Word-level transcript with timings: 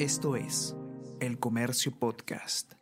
Esto 0.00 0.34
es 0.34 0.74
El 1.20 1.38
Comercio 1.38 1.92
Podcast. 1.92 2.72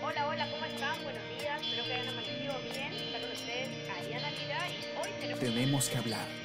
Hola, 0.00 0.28
hola, 0.28 0.48
¿cómo 0.52 0.64
están? 0.64 1.02
Buenos 1.02 1.22
días, 1.40 1.60
espero 1.60 1.84
que 1.84 1.92
hayan 1.92 2.08
amanecido 2.10 2.54
bien. 2.72 2.92
Está 2.92 3.20
con 3.20 3.30
ustedes 3.32 3.90
Ariana 3.90 4.30
Lira 4.30 4.68
y 4.70 5.02
hoy 5.02 5.10
tenemos... 5.20 5.40
Tenemos 5.40 5.88
que 5.88 5.98
hablar 5.98 6.43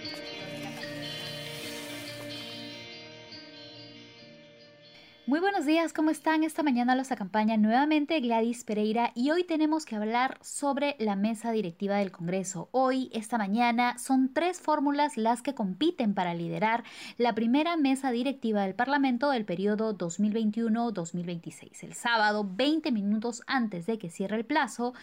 Muy 5.30 5.42
buenos 5.42 5.68
días, 5.68 5.94
¿cómo 5.94 6.10
están? 6.10 6.44
Esta 6.44 6.64
mañana 6.64 6.96
los 6.96 7.12
acompaña 7.12 7.56
nuevamente 7.56 8.20
Gladys 8.20 8.64
Pereira 8.64 9.12
y 9.14 9.30
hoy 9.30 9.44
tenemos 9.44 9.86
que 9.86 9.96
hablar 9.96 10.40
sobre 10.42 10.96
la 10.98 11.16
mesa 11.16 11.52
directiva 11.52 11.98
del 11.98 12.12
Congreso. 12.12 12.68
Hoy, 12.72 13.12
esta 13.14 13.38
mañana, 13.38 14.00
son 14.00 14.34
tres 14.34 14.60
fórmulas 14.60 15.18
las 15.18 15.44
que 15.44 15.54
compiten 15.54 16.16
para 16.16 16.34
liderar 16.34 16.84
la 17.20 17.36
primera 17.36 17.78
mesa 17.78 18.10
directiva 18.10 18.64
del 18.64 18.74
Parlamento 18.74 19.30
del 19.30 19.46
periodo 19.46 19.96
2021-2026. 19.96 21.84
El 21.84 21.94
sábado, 21.94 22.44
20 22.50 22.92
minutos 22.92 23.44
antes 23.46 23.86
de 23.86 24.00
que 24.00 24.10
cierre 24.10 24.38
el 24.38 24.46
plazo, 24.46 24.96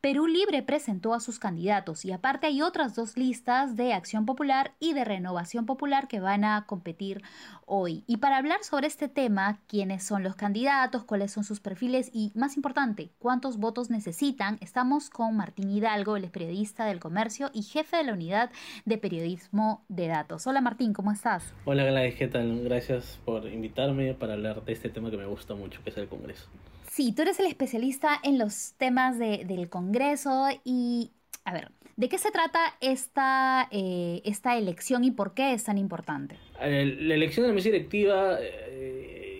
Perú 0.00 0.26
Libre 0.26 0.62
presentó 0.62 1.12
a 1.12 1.20
sus 1.20 1.38
candidatos 1.38 2.06
y 2.06 2.12
aparte 2.12 2.46
hay 2.46 2.62
otras 2.62 2.94
dos 2.94 3.18
listas 3.18 3.76
de 3.76 3.92
Acción 3.92 4.24
Popular 4.24 4.72
y 4.80 4.94
de 4.94 5.04
Renovación 5.04 5.66
Popular 5.66 6.08
que 6.08 6.20
van 6.20 6.44
a 6.44 6.64
competir 6.64 7.22
hoy. 7.66 8.02
Y 8.06 8.16
para 8.16 8.38
hablar 8.38 8.64
sobre 8.64 8.86
este 8.86 9.08
tema, 9.08 9.58
quiénes 9.74 10.04
son 10.04 10.22
los 10.22 10.36
candidatos, 10.36 11.02
cuáles 11.02 11.32
son 11.32 11.42
sus 11.42 11.58
perfiles 11.58 12.08
y, 12.14 12.30
más 12.36 12.54
importante, 12.54 13.10
cuántos 13.18 13.56
votos 13.58 13.90
necesitan. 13.90 14.56
Estamos 14.60 15.10
con 15.10 15.36
Martín 15.36 15.68
Hidalgo, 15.68 16.16
el 16.16 16.30
periodista 16.30 16.84
del 16.84 17.00
comercio 17.00 17.50
y 17.52 17.62
jefe 17.62 17.96
de 17.96 18.04
la 18.04 18.12
unidad 18.12 18.52
de 18.84 18.98
periodismo 18.98 19.84
de 19.88 20.06
datos. 20.06 20.46
Hola 20.46 20.60
Martín, 20.60 20.92
¿cómo 20.92 21.10
estás? 21.10 21.52
Hola 21.64 21.82
Gladys, 21.86 22.14
¿qué 22.14 22.28
tal? 22.28 22.62
Gracias 22.62 23.18
por 23.24 23.48
invitarme 23.48 24.14
para 24.14 24.34
hablar 24.34 24.64
de 24.64 24.72
este 24.72 24.90
tema 24.90 25.10
que 25.10 25.16
me 25.16 25.26
gusta 25.26 25.56
mucho, 25.56 25.82
que 25.82 25.90
es 25.90 25.96
el 25.96 26.06
Congreso. 26.06 26.46
Sí, 26.88 27.12
tú 27.12 27.22
eres 27.22 27.40
el 27.40 27.46
especialista 27.46 28.20
en 28.22 28.38
los 28.38 28.74
temas 28.74 29.18
de, 29.18 29.44
del 29.44 29.68
Congreso 29.70 30.50
y, 30.62 31.10
a 31.44 31.52
ver, 31.52 31.72
¿de 31.96 32.08
qué 32.08 32.18
se 32.18 32.30
trata 32.30 32.60
esta, 32.80 33.66
eh, 33.72 34.22
esta 34.24 34.56
elección 34.56 35.02
y 35.02 35.10
por 35.10 35.34
qué 35.34 35.52
es 35.52 35.64
tan 35.64 35.78
importante? 35.78 36.36
Eh, 36.60 36.96
la 37.00 37.14
elección 37.14 37.42
de 37.42 37.48
la 37.48 37.54
mesa 37.56 37.70
directiva... 37.70 38.38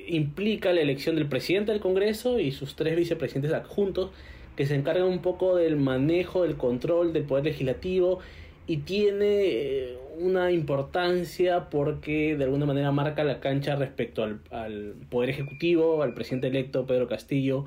Implica 0.09 0.73
la 0.73 0.81
elección 0.81 1.17
del 1.17 1.27
presidente 1.27 1.73
del 1.73 1.81
Congreso 1.81 2.39
y 2.39 2.53
sus 2.53 2.77
tres 2.77 2.97
vicepresidentes 2.97 3.53
adjuntos 3.53 4.11
que 4.57 4.67
se 4.67 4.75
encargan 4.75 5.07
un 5.07 5.21
poco 5.21 5.57
del 5.57 5.77
manejo, 5.77 6.43
del 6.43 6.57
control 6.57 7.13
del 7.13 7.25
poder 7.25 7.45
legislativo 7.45 8.21
y 8.67 8.79
tiene 8.79 9.47
eh, 9.47 9.99
una 10.19 10.51
importancia 10.51 11.69
porque 11.69 12.37
de 12.37 12.45
alguna 12.45 12.67
manera 12.67 12.93
marca 12.93 13.25
la 13.25 13.41
cancha 13.41 13.77
respecto 13.77 14.23
al, 14.23 14.95
poder 15.11 15.31
ejecutivo, 15.31 16.03
al 16.03 16.15
presidente 16.15 16.47
electo 16.47 16.87
Pedro 16.87 17.09
Castillo. 17.09 17.67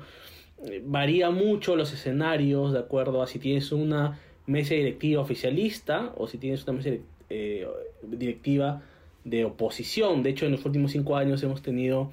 Eh, 0.64 0.82
varía 0.84 1.30
mucho 1.30 1.76
los 1.76 1.92
escenarios 1.92 2.72
de 2.72 2.80
acuerdo 2.80 3.22
a 3.22 3.26
si 3.26 3.38
tienes 3.38 3.70
una 3.70 4.18
mesa 4.46 4.74
directiva 4.74 5.20
oficialista 5.20 6.12
o 6.16 6.26
si 6.26 6.38
tienes 6.38 6.64
una 6.64 6.72
mesa 6.78 6.90
eh, 7.30 7.66
directiva 8.02 8.82
de 9.24 9.44
oposición. 9.44 10.22
De 10.22 10.30
hecho, 10.30 10.46
en 10.46 10.52
los 10.52 10.64
últimos 10.64 10.92
cinco 10.92 11.16
años 11.16 11.42
hemos 11.42 11.62
tenido 11.62 12.10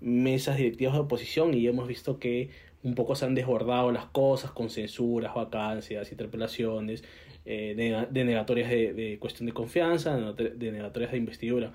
mesas 0.00 0.56
directivas 0.56 0.94
de 0.94 1.00
oposición 1.00 1.54
y 1.54 1.66
hemos 1.66 1.88
visto 1.88 2.18
que 2.18 2.50
un 2.82 2.94
poco 2.94 3.14
se 3.14 3.24
han 3.24 3.34
desbordado 3.34 3.90
las 3.90 4.06
cosas 4.06 4.50
con 4.52 4.70
censuras, 4.70 5.34
vacancias, 5.34 6.10
interpelaciones, 6.12 7.02
eh, 7.44 8.06
denegatorias 8.10 8.70
de, 8.70 8.92
de, 8.92 9.18
cuestión 9.18 9.46
de 9.46 9.52
confianza, 9.52 10.16
denegatorias 10.34 11.12
de 11.12 11.18
investidura. 11.18 11.72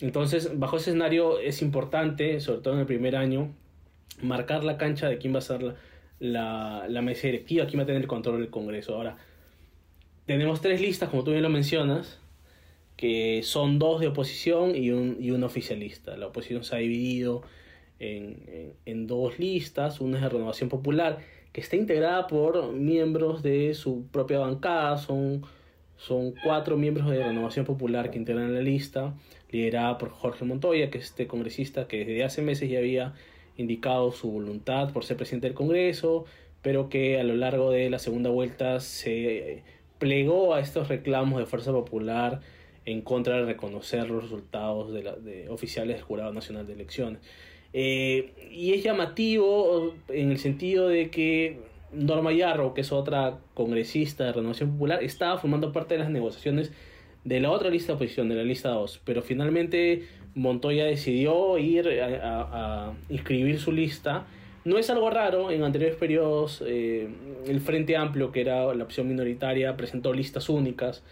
Entonces, 0.00 0.58
bajo 0.58 0.76
ese 0.76 0.90
escenario 0.90 1.38
es 1.38 1.62
importante, 1.62 2.40
sobre 2.40 2.60
todo 2.60 2.74
en 2.74 2.80
el 2.80 2.86
primer 2.86 3.16
año, 3.16 3.52
marcar 4.22 4.64
la 4.64 4.76
cancha 4.76 5.08
de 5.08 5.18
quién 5.18 5.34
va 5.34 5.38
a 5.38 5.42
ser 5.42 5.62
la, 5.62 5.74
la, 6.18 6.86
la 6.88 7.02
mesa 7.02 7.26
directiva, 7.26 7.66
quién 7.66 7.80
va 7.80 7.84
a 7.84 7.86
tener 7.86 8.02
el 8.02 8.08
control 8.08 8.40
del 8.40 8.50
Congreso. 8.50 8.94
Ahora, 8.94 9.16
tenemos 10.26 10.60
tres 10.60 10.80
listas, 10.80 11.08
como 11.08 11.24
tú 11.24 11.32
bien 11.32 11.42
lo 11.42 11.50
mencionas, 11.50 12.20
que 12.96 13.42
son 13.42 13.78
dos 13.78 14.00
de 14.00 14.08
oposición 14.08 14.76
y 14.76 14.90
un, 14.90 15.16
y 15.20 15.30
un 15.30 15.44
oficialista. 15.44 16.16
La 16.16 16.28
oposición 16.28 16.64
se 16.64 16.76
ha 16.76 16.78
dividido 16.78 17.42
en, 17.98 18.74
en, 18.84 19.06
dos 19.06 19.38
listas, 19.38 20.00
una 20.00 20.18
es 20.18 20.22
de 20.22 20.28
Renovación 20.28 20.68
Popular, 20.68 21.18
que 21.52 21.60
está 21.60 21.76
integrada 21.76 22.26
por 22.26 22.72
miembros 22.72 23.42
de 23.42 23.74
su 23.74 24.06
propia 24.08 24.38
bancada, 24.38 24.96
son, 24.98 25.42
son 25.96 26.34
cuatro 26.42 26.76
miembros 26.76 27.08
de 27.10 27.22
Renovación 27.22 27.64
Popular 27.64 28.10
que 28.10 28.18
integran 28.18 28.54
la 28.54 28.60
lista, 28.60 29.14
liderada 29.50 29.98
por 29.98 30.10
Jorge 30.10 30.44
Montoya, 30.44 30.90
que 30.90 30.98
es 30.98 31.04
este 31.04 31.26
congresista 31.26 31.86
que 31.86 32.04
desde 32.04 32.24
hace 32.24 32.42
meses 32.42 32.68
ya 32.68 32.78
había 32.78 33.14
indicado 33.56 34.10
su 34.10 34.30
voluntad 34.30 34.92
por 34.92 35.04
ser 35.04 35.16
presidente 35.16 35.46
del 35.46 35.54
Congreso, 35.54 36.24
pero 36.62 36.88
que 36.88 37.20
a 37.20 37.24
lo 37.24 37.36
largo 37.36 37.70
de 37.70 37.88
la 37.90 37.98
segunda 37.98 38.30
vuelta 38.30 38.80
se 38.80 39.62
plegó 39.98 40.54
a 40.54 40.60
estos 40.60 40.88
reclamos 40.88 41.38
de 41.38 41.46
Fuerza 41.46 41.70
Popular 41.72 42.40
en 42.86 43.00
contra 43.00 43.36
de 43.36 43.46
reconocer 43.46 44.08
los 44.10 44.24
resultados 44.24 44.92
de, 44.92 45.02
la, 45.02 45.12
de 45.16 45.48
oficiales 45.48 45.96
del 45.96 46.04
Jurado 46.04 46.32
Nacional 46.32 46.66
de 46.66 46.74
Elecciones. 46.74 47.20
Eh, 47.72 48.32
y 48.52 48.72
es 48.72 48.84
llamativo 48.84 49.94
en 50.08 50.30
el 50.30 50.38
sentido 50.38 50.88
de 50.88 51.10
que 51.10 51.58
Norma 51.92 52.32
Yarro, 52.32 52.74
que 52.74 52.82
es 52.82 52.92
otra 52.92 53.38
congresista 53.54 54.24
de 54.24 54.32
Renovación 54.32 54.72
Popular, 54.72 55.02
estaba 55.02 55.38
formando 55.38 55.72
parte 55.72 55.94
de 55.94 56.00
las 56.00 56.10
negociaciones 56.10 56.72
de 57.24 57.40
la 57.40 57.50
otra 57.50 57.70
lista 57.70 57.92
de 57.92 57.96
oposición, 57.96 58.28
de 58.28 58.34
la 58.34 58.44
lista 58.44 58.68
2, 58.68 59.00
pero 59.04 59.22
finalmente 59.22 60.06
Montoya 60.34 60.84
decidió 60.84 61.56
ir 61.58 61.88
a, 62.00 62.88
a, 62.88 62.92
inscribir 63.08 63.58
su 63.58 63.72
lista. 63.72 64.26
No 64.64 64.78
es 64.78 64.90
algo 64.90 65.10
raro, 65.10 65.50
en 65.50 65.62
anteriores 65.62 65.96
periodos 65.96 66.62
eh, 66.66 67.08
el 67.46 67.60
Frente 67.60 67.96
Amplio, 67.96 68.30
que 68.30 68.40
era 68.40 68.72
la 68.74 68.84
opción 68.84 69.08
minoritaria, 69.08 69.76
presentó 69.76 70.12
listas 70.12 70.48
únicas 70.48 71.02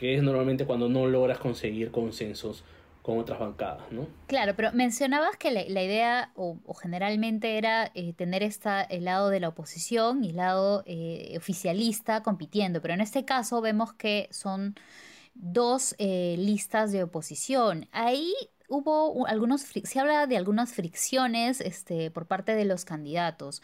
que 0.00 0.16
es 0.16 0.22
normalmente 0.22 0.64
cuando 0.64 0.88
no 0.88 1.06
logras 1.06 1.36
conseguir 1.36 1.90
consensos 1.90 2.64
con 3.02 3.18
otras 3.18 3.38
bancadas, 3.38 3.92
¿no? 3.92 4.06
Claro, 4.28 4.54
pero 4.56 4.72
mencionabas 4.72 5.36
que 5.36 5.50
la, 5.50 5.62
idea 5.62 6.32
o, 6.36 6.56
generalmente 6.72 7.58
era 7.58 7.90
eh, 7.94 8.14
tener 8.14 8.42
esta, 8.42 8.80
el 8.80 9.04
lado 9.04 9.28
de 9.28 9.40
la 9.40 9.48
oposición 9.50 10.24
y 10.24 10.30
el 10.30 10.36
lado 10.36 10.84
eh, 10.86 11.34
oficialista 11.36 12.22
compitiendo, 12.22 12.80
pero 12.80 12.94
en 12.94 13.02
este 13.02 13.26
caso 13.26 13.60
vemos 13.60 13.92
que 13.92 14.26
son 14.30 14.74
dos 15.34 15.94
eh, 15.98 16.34
listas 16.38 16.92
de 16.92 17.02
oposición. 17.02 17.86
Ahí 17.92 18.32
hubo 18.68 19.26
algunos, 19.26 19.60
se 19.60 20.00
habla 20.00 20.26
de 20.26 20.38
algunas 20.38 20.72
fricciones 20.72 21.60
este, 21.60 22.10
por 22.10 22.24
parte 22.24 22.54
de 22.54 22.64
los 22.64 22.86
candidatos. 22.86 23.60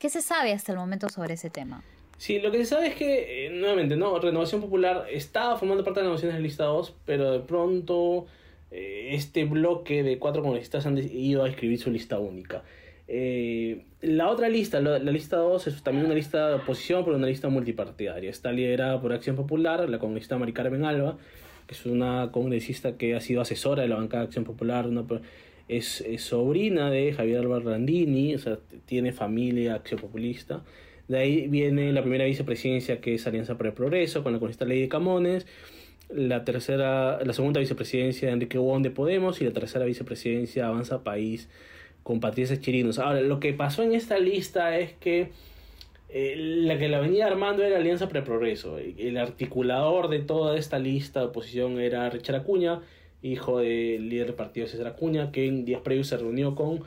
¿Qué 0.00 0.10
se 0.10 0.20
sabe 0.20 0.52
hasta 0.52 0.72
el 0.72 0.78
momento 0.78 1.08
sobre 1.10 1.34
ese 1.34 1.48
tema? 1.48 1.84
Sí, 2.18 2.38
lo 2.38 2.50
que 2.50 2.58
se 2.58 2.66
sabe 2.66 2.88
es 2.88 2.94
que, 2.94 3.46
eh, 3.46 3.50
nuevamente, 3.50 3.96
¿no? 3.96 4.18
Renovación 4.18 4.60
Popular 4.60 5.06
estaba 5.10 5.56
formando 5.58 5.84
parte 5.84 6.00
de 6.00 6.04
las 6.04 6.10
negociaciones 6.10 6.36
del 6.36 6.42
lista 6.44 6.64
2, 6.64 6.94
pero 7.04 7.30
de 7.30 7.40
pronto 7.40 8.26
eh, 8.70 9.10
este 9.12 9.44
bloque 9.44 10.02
de 10.02 10.18
cuatro 10.18 10.42
congresistas 10.42 10.86
han 10.86 10.98
ido 10.98 11.44
a 11.44 11.48
escribir 11.48 11.78
su 11.78 11.90
lista 11.90 12.18
única. 12.18 12.62
Eh, 13.08 13.84
la 14.00 14.28
otra 14.30 14.48
lista, 14.48 14.80
la, 14.80 14.98
lista 14.98 15.36
2, 15.36 15.66
es 15.66 15.82
también 15.82 16.06
una 16.06 16.14
lista 16.14 16.48
de 16.48 16.54
oposición, 16.56 17.04
pero 17.04 17.16
una 17.16 17.26
lista 17.26 17.48
multipartidaria. 17.48 18.30
Está 18.30 18.52
liderada 18.52 19.00
por 19.00 19.12
Acción 19.12 19.36
Popular, 19.36 19.88
la 19.88 19.98
congresista 19.98 20.38
Mari 20.38 20.52
Carmen 20.52 20.84
Alba, 20.84 21.18
que 21.66 21.74
es 21.74 21.86
una 21.86 22.30
congresista 22.32 22.96
que 22.96 23.14
ha 23.14 23.20
sido 23.20 23.40
asesora 23.40 23.82
de 23.82 23.88
la 23.88 23.96
bancada 23.96 24.22
de 24.22 24.26
Acción 24.26 24.44
Popular, 24.44 24.86
una, 24.86 25.04
es, 25.68 26.04
sobrina 26.18 26.90
de 26.90 27.12
Javier 27.12 27.40
Álvaro 27.40 27.70
Randini, 27.70 28.34
o 28.34 28.38
sea, 28.38 28.58
tiene 28.86 29.12
familia 29.12 29.74
acción 29.74 30.00
populista. 30.00 30.62
De 31.08 31.18
ahí 31.18 31.46
viene 31.48 31.92
la 31.92 32.02
primera 32.02 32.24
vicepresidencia 32.24 33.00
que 33.00 33.14
es 33.14 33.26
Alianza 33.26 33.56
para 33.56 33.70
el 33.70 33.74
Progreso 33.74 34.22
con 34.22 34.32
la 34.32 34.38
congresista 34.38 34.64
Ley 34.64 34.80
de 34.80 34.88
Camones, 34.88 35.46
la 36.08 36.44
tercera, 36.44 37.20
la 37.24 37.32
segunda 37.32 37.60
vicepresidencia 37.60 38.28
de 38.28 38.34
Enrique 38.34 38.58
Wong 38.58 38.82
de 38.82 38.90
Podemos 38.90 39.40
y 39.40 39.44
la 39.44 39.52
tercera 39.52 39.84
vicepresidencia 39.84 40.66
Avanza 40.66 41.04
País 41.04 41.48
con 42.02 42.20
Patricia 42.20 42.60
Chirinos. 42.60 42.98
Ahora, 42.98 43.20
lo 43.20 43.40
que 43.40 43.52
pasó 43.52 43.82
en 43.82 43.92
esta 43.92 44.18
lista 44.18 44.78
es 44.78 44.92
que 44.94 45.30
eh, 46.08 46.34
la 46.36 46.78
que 46.78 46.88
la 46.88 47.00
venía 47.00 47.26
armando 47.26 47.64
era 47.64 47.78
Alianza 47.78 48.06
para 48.06 48.20
el 48.20 48.24
Progreso. 48.24 48.78
El 48.78 49.16
articulador 49.16 50.08
de 50.08 50.20
toda 50.20 50.56
esta 50.56 50.78
lista 50.78 51.20
de 51.20 51.26
oposición 51.26 51.80
era 51.80 52.08
Richard 52.10 52.36
Acuña, 52.36 52.80
hijo 53.22 53.58
del 53.58 54.08
líder 54.08 54.26
del 54.26 54.36
partido 54.36 54.68
César 54.68 54.86
Acuña, 54.86 55.32
que 55.32 55.46
en 55.46 55.64
días 55.64 55.80
previos 55.80 56.06
se 56.06 56.16
reunió 56.16 56.54
con 56.54 56.84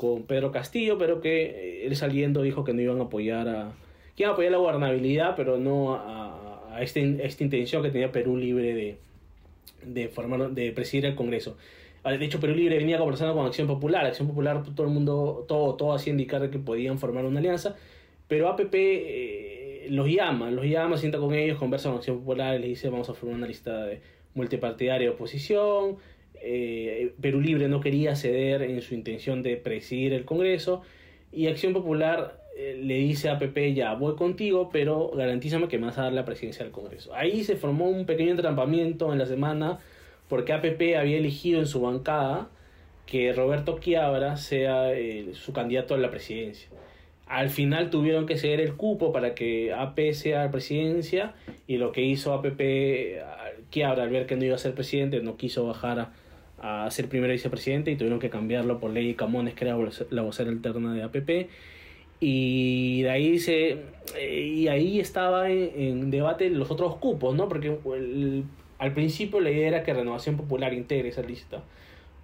con 0.00 0.22
Pedro 0.22 0.50
Castillo, 0.50 0.96
pero 0.96 1.20
que 1.20 1.42
eh, 1.42 1.86
él 1.86 1.94
saliendo 1.94 2.40
dijo 2.40 2.64
que 2.64 2.72
no 2.72 2.80
iban 2.80 3.00
a 3.00 3.04
apoyar 3.04 3.46
a... 3.50 3.72
que 4.16 4.22
iban 4.22 4.30
a 4.30 4.32
apoyar 4.32 4.50
la 4.50 4.56
gobernabilidad, 4.56 5.36
pero 5.36 5.58
no 5.58 5.94
a, 5.94 6.64
a, 6.72 6.80
este, 6.80 7.26
esta 7.26 7.44
intención 7.44 7.82
que 7.82 7.90
tenía 7.90 8.10
Perú 8.10 8.38
Libre 8.38 8.72
de, 8.72 8.96
de, 9.84 10.08
formar, 10.08 10.52
de 10.52 10.72
presidir 10.72 11.04
el 11.04 11.14
Congreso. 11.14 11.58
De 12.02 12.24
hecho, 12.24 12.40
Perú 12.40 12.54
Libre 12.54 12.78
venía 12.78 12.96
conversando 12.96 13.34
con 13.34 13.44
Acción 13.44 13.66
Popular. 13.66 14.06
Acción 14.06 14.26
Popular, 14.26 14.62
todo 14.74 14.86
el 14.86 14.92
mundo, 14.94 15.44
todo, 15.46 15.74
todo 15.74 15.92
hacía 15.92 16.12
indicar 16.12 16.48
que 16.48 16.58
podían 16.58 16.98
formar 16.98 17.26
una 17.26 17.40
alianza, 17.40 17.76
pero 18.26 18.48
APP 18.48 18.72
eh, 18.72 19.86
los 19.90 20.08
llama, 20.08 20.50
los 20.50 20.64
llama, 20.64 20.96
sienta 20.96 21.18
con 21.18 21.34
ellos, 21.34 21.58
conversa 21.58 21.90
con 21.90 21.98
Acción 21.98 22.20
Popular 22.20 22.58
les 22.58 22.70
dice 22.70 22.88
vamos 22.88 23.10
a 23.10 23.12
formar 23.12 23.36
una 23.36 23.46
lista 23.46 23.84
de 23.84 24.00
multipartidaria 24.34 25.08
de 25.08 25.14
oposición. 25.14 25.98
Eh, 26.42 27.12
Perú 27.20 27.40
Libre 27.40 27.68
no 27.68 27.80
quería 27.80 28.16
ceder 28.16 28.62
en 28.62 28.80
su 28.82 28.94
intención 28.94 29.42
de 29.42 29.56
presidir 29.56 30.12
el 30.12 30.24
Congreso. 30.24 30.82
Y 31.32 31.46
Acción 31.46 31.72
Popular 31.72 32.40
eh, 32.56 32.78
le 32.82 32.96
dice 32.96 33.28
a 33.28 33.38
PP, 33.38 33.74
ya 33.74 33.94
voy 33.94 34.16
contigo, 34.16 34.70
pero 34.72 35.10
garantízame 35.14 35.68
que 35.68 35.78
me 35.78 35.86
vas 35.86 35.98
a 35.98 36.02
dar 36.02 36.12
la 36.12 36.24
presidencia 36.24 36.64
del 36.64 36.72
Congreso. 36.72 37.14
Ahí 37.14 37.44
se 37.44 37.56
formó 37.56 37.88
un 37.88 38.06
pequeño 38.06 38.32
entrampamiento 38.32 39.12
en 39.12 39.18
la 39.18 39.26
semana 39.26 39.78
porque 40.28 40.52
APP 40.52 40.96
había 40.98 41.18
elegido 41.18 41.60
en 41.60 41.66
su 41.66 41.80
bancada 41.80 42.48
que 43.06 43.32
Roberto 43.32 43.76
Quiabra 43.76 44.36
sea 44.36 44.92
eh, 44.92 45.30
su 45.34 45.52
candidato 45.52 45.94
a 45.94 45.98
la 45.98 46.10
presidencia. 46.10 46.68
Al 47.26 47.50
final 47.50 47.90
tuvieron 47.90 48.26
que 48.26 48.36
ceder 48.36 48.60
el 48.60 48.74
cupo 48.74 49.12
para 49.12 49.34
que 49.34 49.72
AP 49.72 50.12
sea 50.12 50.44
la 50.44 50.50
presidencia 50.50 51.34
y 51.68 51.76
lo 51.76 51.92
que 51.92 52.02
hizo 52.02 52.32
APP 52.32 52.60
Quiabra 53.70 54.02
al 54.02 54.10
ver 54.10 54.26
que 54.26 54.36
no 54.36 54.44
iba 54.44 54.56
a 54.56 54.58
ser 54.58 54.74
presidente 54.74 55.20
no 55.22 55.36
quiso 55.36 55.64
bajar 55.64 56.00
a, 56.00 56.12
a 56.60 56.90
ser 56.90 57.08
primer 57.08 57.30
vicepresidente 57.30 57.90
y 57.90 57.96
tuvieron 57.96 58.20
que 58.20 58.30
cambiarlo 58.30 58.78
por 58.78 58.90
Ley. 58.90 59.14
Camones 59.14 59.54
que 59.54 59.64
era 59.64 59.76
la 60.10 60.22
vocera 60.22 60.50
alterna 60.50 60.94
de 60.94 61.02
APP 61.02 61.50
y 62.20 63.02
de 63.02 63.10
ahí 63.10 63.38
se 63.38 63.78
eh, 64.18 64.40
y 64.40 64.68
ahí 64.68 65.00
estaba 65.00 65.50
en, 65.50 66.10
debate 66.10 66.50
los 66.50 66.70
otros 66.70 66.96
cupos 66.96 67.34
no 67.34 67.48
porque 67.48 67.78
al 68.78 68.92
principio 68.92 69.40
la 69.40 69.50
idea 69.50 69.68
era 69.68 69.82
que 69.82 69.94
Renovación 69.94 70.36
Popular 70.36 70.74
integre 70.74 71.08
esa 71.08 71.22
lista 71.22 71.62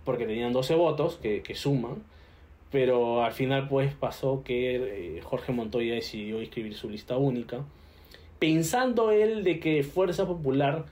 porque 0.07 0.25
tenían 0.25 0.53
12 0.53 0.77
votos 0.77 1.19
que, 1.21 1.55
suman, 1.55 1.97
pero 2.71 3.25
al 3.25 3.33
final 3.33 3.69
pues 3.69 3.93
pasó 3.93 4.45
que 4.45 5.17
eh, 5.17 5.21
Jorge 5.21 5.53
Montoya 5.53 5.95
decidió 5.95 6.41
inscribir 6.41 6.75
su 6.75 6.89
lista 6.89 7.17
única, 7.17 7.65
pensando 8.39 9.11
él 9.11 9.43
de 9.43 9.59
que 9.59 9.83
Fuerza 9.83 10.25
Popular 10.25 10.87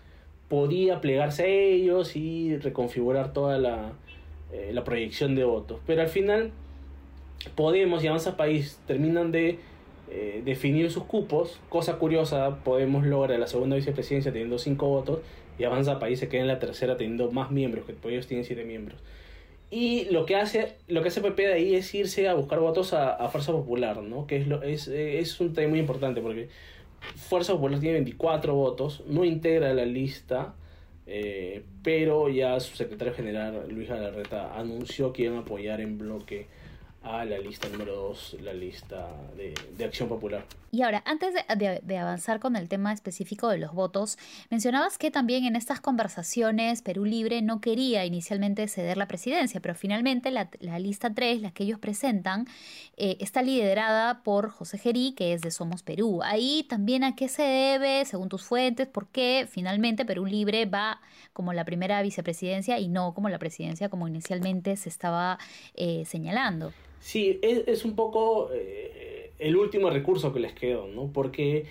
podía 0.49 1.01
plegarse 1.01 1.45
a 1.45 1.47
ellos 1.47 2.17
y 2.17 2.57
reconfigurar 2.59 3.33
toda 3.33 3.59
la, 3.59 3.93
eh, 4.53 4.71
la 4.73 4.85
proyección 4.85 5.35
de 5.35 5.45
votos, 5.45 5.81
pero 5.87 6.03
al 6.03 6.09
final 6.09 6.53
Podemos 7.55 8.03
y 8.03 8.07
Avanza 8.07 8.37
País 8.37 8.81
terminan 8.87 9.31
de 9.31 9.59
eh, 10.11 10.43
definir 10.45 10.91
sus 10.91 11.05
cupos. 11.05 11.61
Cosa 11.69 11.99
curiosa, 11.99 12.59
Podemos 12.65 13.07
lograr 13.07 13.39
la 13.39 13.47
segunda 13.47 13.77
vicepresidencia 13.77 14.33
teniendo 14.33 14.59
5 14.59 14.87
votos 14.87 15.21
y 15.59 15.65
Avanza 15.65 15.99
País 15.99 16.19
se 16.19 16.29
queda 16.29 16.43
en 16.43 16.49
la 16.49 16.59
tercera 16.59 16.97
teniendo 16.97 17.31
más 17.31 17.51
miembros, 17.51 17.85
que 17.85 17.95
ellos 18.09 18.27
tienen 18.27 18.45
7 18.45 18.65
miembros. 18.65 19.01
Y 19.71 20.07
lo 20.11 20.25
que 20.25 20.37
hace 20.37 20.77
lo 20.89 21.03
que 21.03 21.09
hace 21.09 21.21
PP 21.21 21.47
de 21.47 21.53
ahí 21.55 21.75
es 21.75 21.93
irse 21.95 22.29
a 22.29 22.35
buscar 22.35 22.61
votos 22.61 22.93
a, 22.93 23.29
Fuerza 23.29 23.53
Popular, 23.53 24.03
¿no? 24.03 24.27
Que 24.27 24.37
es, 24.37 24.47
lo, 24.47 24.63
es, 24.63 24.89
es 24.89 25.41
un 25.41 25.53
tema 25.53 25.71
muy 25.71 25.81
importante 25.81 26.21
porque 26.21 26.49
Fuerza 27.17 27.53
Popular 27.53 27.81
tiene 27.81 27.95
24 27.95 28.55
votos, 28.55 29.03
no 29.07 29.25
integra 29.25 29.73
la 29.75 29.85
lista, 29.85 30.55
eh, 31.07 31.63
pero 31.83 32.29
ya 32.29 32.59
su 32.61 32.77
secretario 32.77 33.15
general, 33.15 33.67
Luis 33.69 33.89
Galarreta, 33.89 34.59
anunció 34.59 35.13
que 35.13 35.25
iban 35.25 35.39
a 35.39 35.41
apoyar 35.41 35.81
en 35.81 35.99
bloque 35.99 36.47
a 37.05 37.25
la 37.25 37.39
lista 37.39 37.69
número 37.69 37.95
2, 37.95 38.37
la 38.41 38.53
lista 38.55 39.09
de, 39.37 39.85
Acción 39.85 40.09
Popular. 40.09 40.45
Y 40.73 40.83
ahora, 40.83 41.03
antes 41.07 41.35
de, 41.35 41.99
avanzar 41.99 42.41
con 42.41 42.57
el 42.57 42.69
tema 42.69 42.93
específico 42.93 43.49
de 43.49 43.59
los 43.59 43.73
votos, 43.73 44.19
mencionabas 44.51 44.99
que 44.99 45.11
también 45.11 45.45
en 45.45 45.55
estas 45.55 45.81
conversaciones 45.81 46.83
Perú 46.83 47.05
Libre 47.05 47.43
no 47.43 47.61
quería 47.61 48.05
inicialmente 48.07 48.67
ceder 48.67 48.97
la 48.97 49.07
presidencia, 49.07 49.61
pero 49.61 49.75
finalmente 49.75 50.31
la, 50.31 50.49
lista 50.79 51.13
3, 51.15 51.43
la 51.43 51.53
que 51.53 51.65
ellos 51.65 51.79
presentan, 51.79 52.49
eh, 52.97 53.19
está 53.21 53.43
liderada 53.43 54.23
por 54.23 54.51
José 54.51 54.79
Gerí, 54.79 55.13
que 55.13 55.35
es 55.35 55.43
de 55.43 55.51
Somos 55.51 55.83
Perú. 55.83 56.23
Ahí 56.25 56.67
también 56.69 57.05
a 57.05 57.15
qué 57.15 57.29
se 57.29 57.43
debe, 57.43 58.05
según 58.07 58.29
tus 58.29 58.43
fuentes, 58.43 58.89
por 58.89 59.07
qué 59.09 59.47
finalmente 59.49 60.05
Perú 60.05 60.25
Libre 60.25 60.65
va 60.65 61.01
como 61.33 61.53
la 61.53 61.65
primera 61.65 62.01
vicepresidencia 62.03 62.79
y 62.79 62.89
no 62.89 63.15
como 63.15 63.29
la 63.29 63.39
presidencia 63.39 63.91
como 63.91 64.09
inicialmente 64.09 64.77
se 64.77 64.89
estaba 64.89 65.39
eh, 65.75 66.05
señalando. 66.07 66.73
Sí, 67.05 67.39
es, 67.43 67.85
un 67.85 67.97
poco 67.97 68.51
eh, 68.55 69.31
el 69.39 69.57
último 69.57 69.91
recurso 69.91 70.33
que 70.33 70.41
les 70.41 70.55
quedó, 70.55 70.87
¿no? 70.87 71.11
Porque 71.13 71.67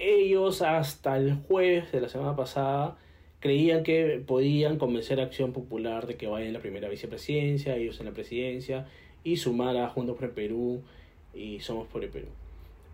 ellos 0.00 0.60
hasta 0.60 1.16
el 1.16 1.34
jueves 1.34 1.92
de 1.92 2.00
la 2.00 2.08
semana 2.08 2.34
pasada 2.34 2.98
creían 3.38 3.84
que 3.84 4.20
podían 4.26 4.76
convencer 4.76 5.20
a 5.20 5.22
Acción 5.22 5.52
Popular 5.52 6.08
de 6.08 6.16
que 6.16 6.26
vaya 6.26 6.48
en 6.48 6.52
la 6.52 6.58
primera 6.58 6.88
vicepresidencia, 6.88 7.76
ellos 7.76 8.00
en 8.00 8.06
la 8.06 8.12
presidencia, 8.12 8.88
y 9.22 9.36
sumar 9.36 9.76
a 9.76 9.88
Juntos 9.88 10.16
por 10.16 10.24
el 10.24 10.30
Perú 10.32 10.82
y 11.32 11.60
Somos 11.60 11.86
por 11.86 12.02
el 12.02 12.10
Perú. 12.10 12.26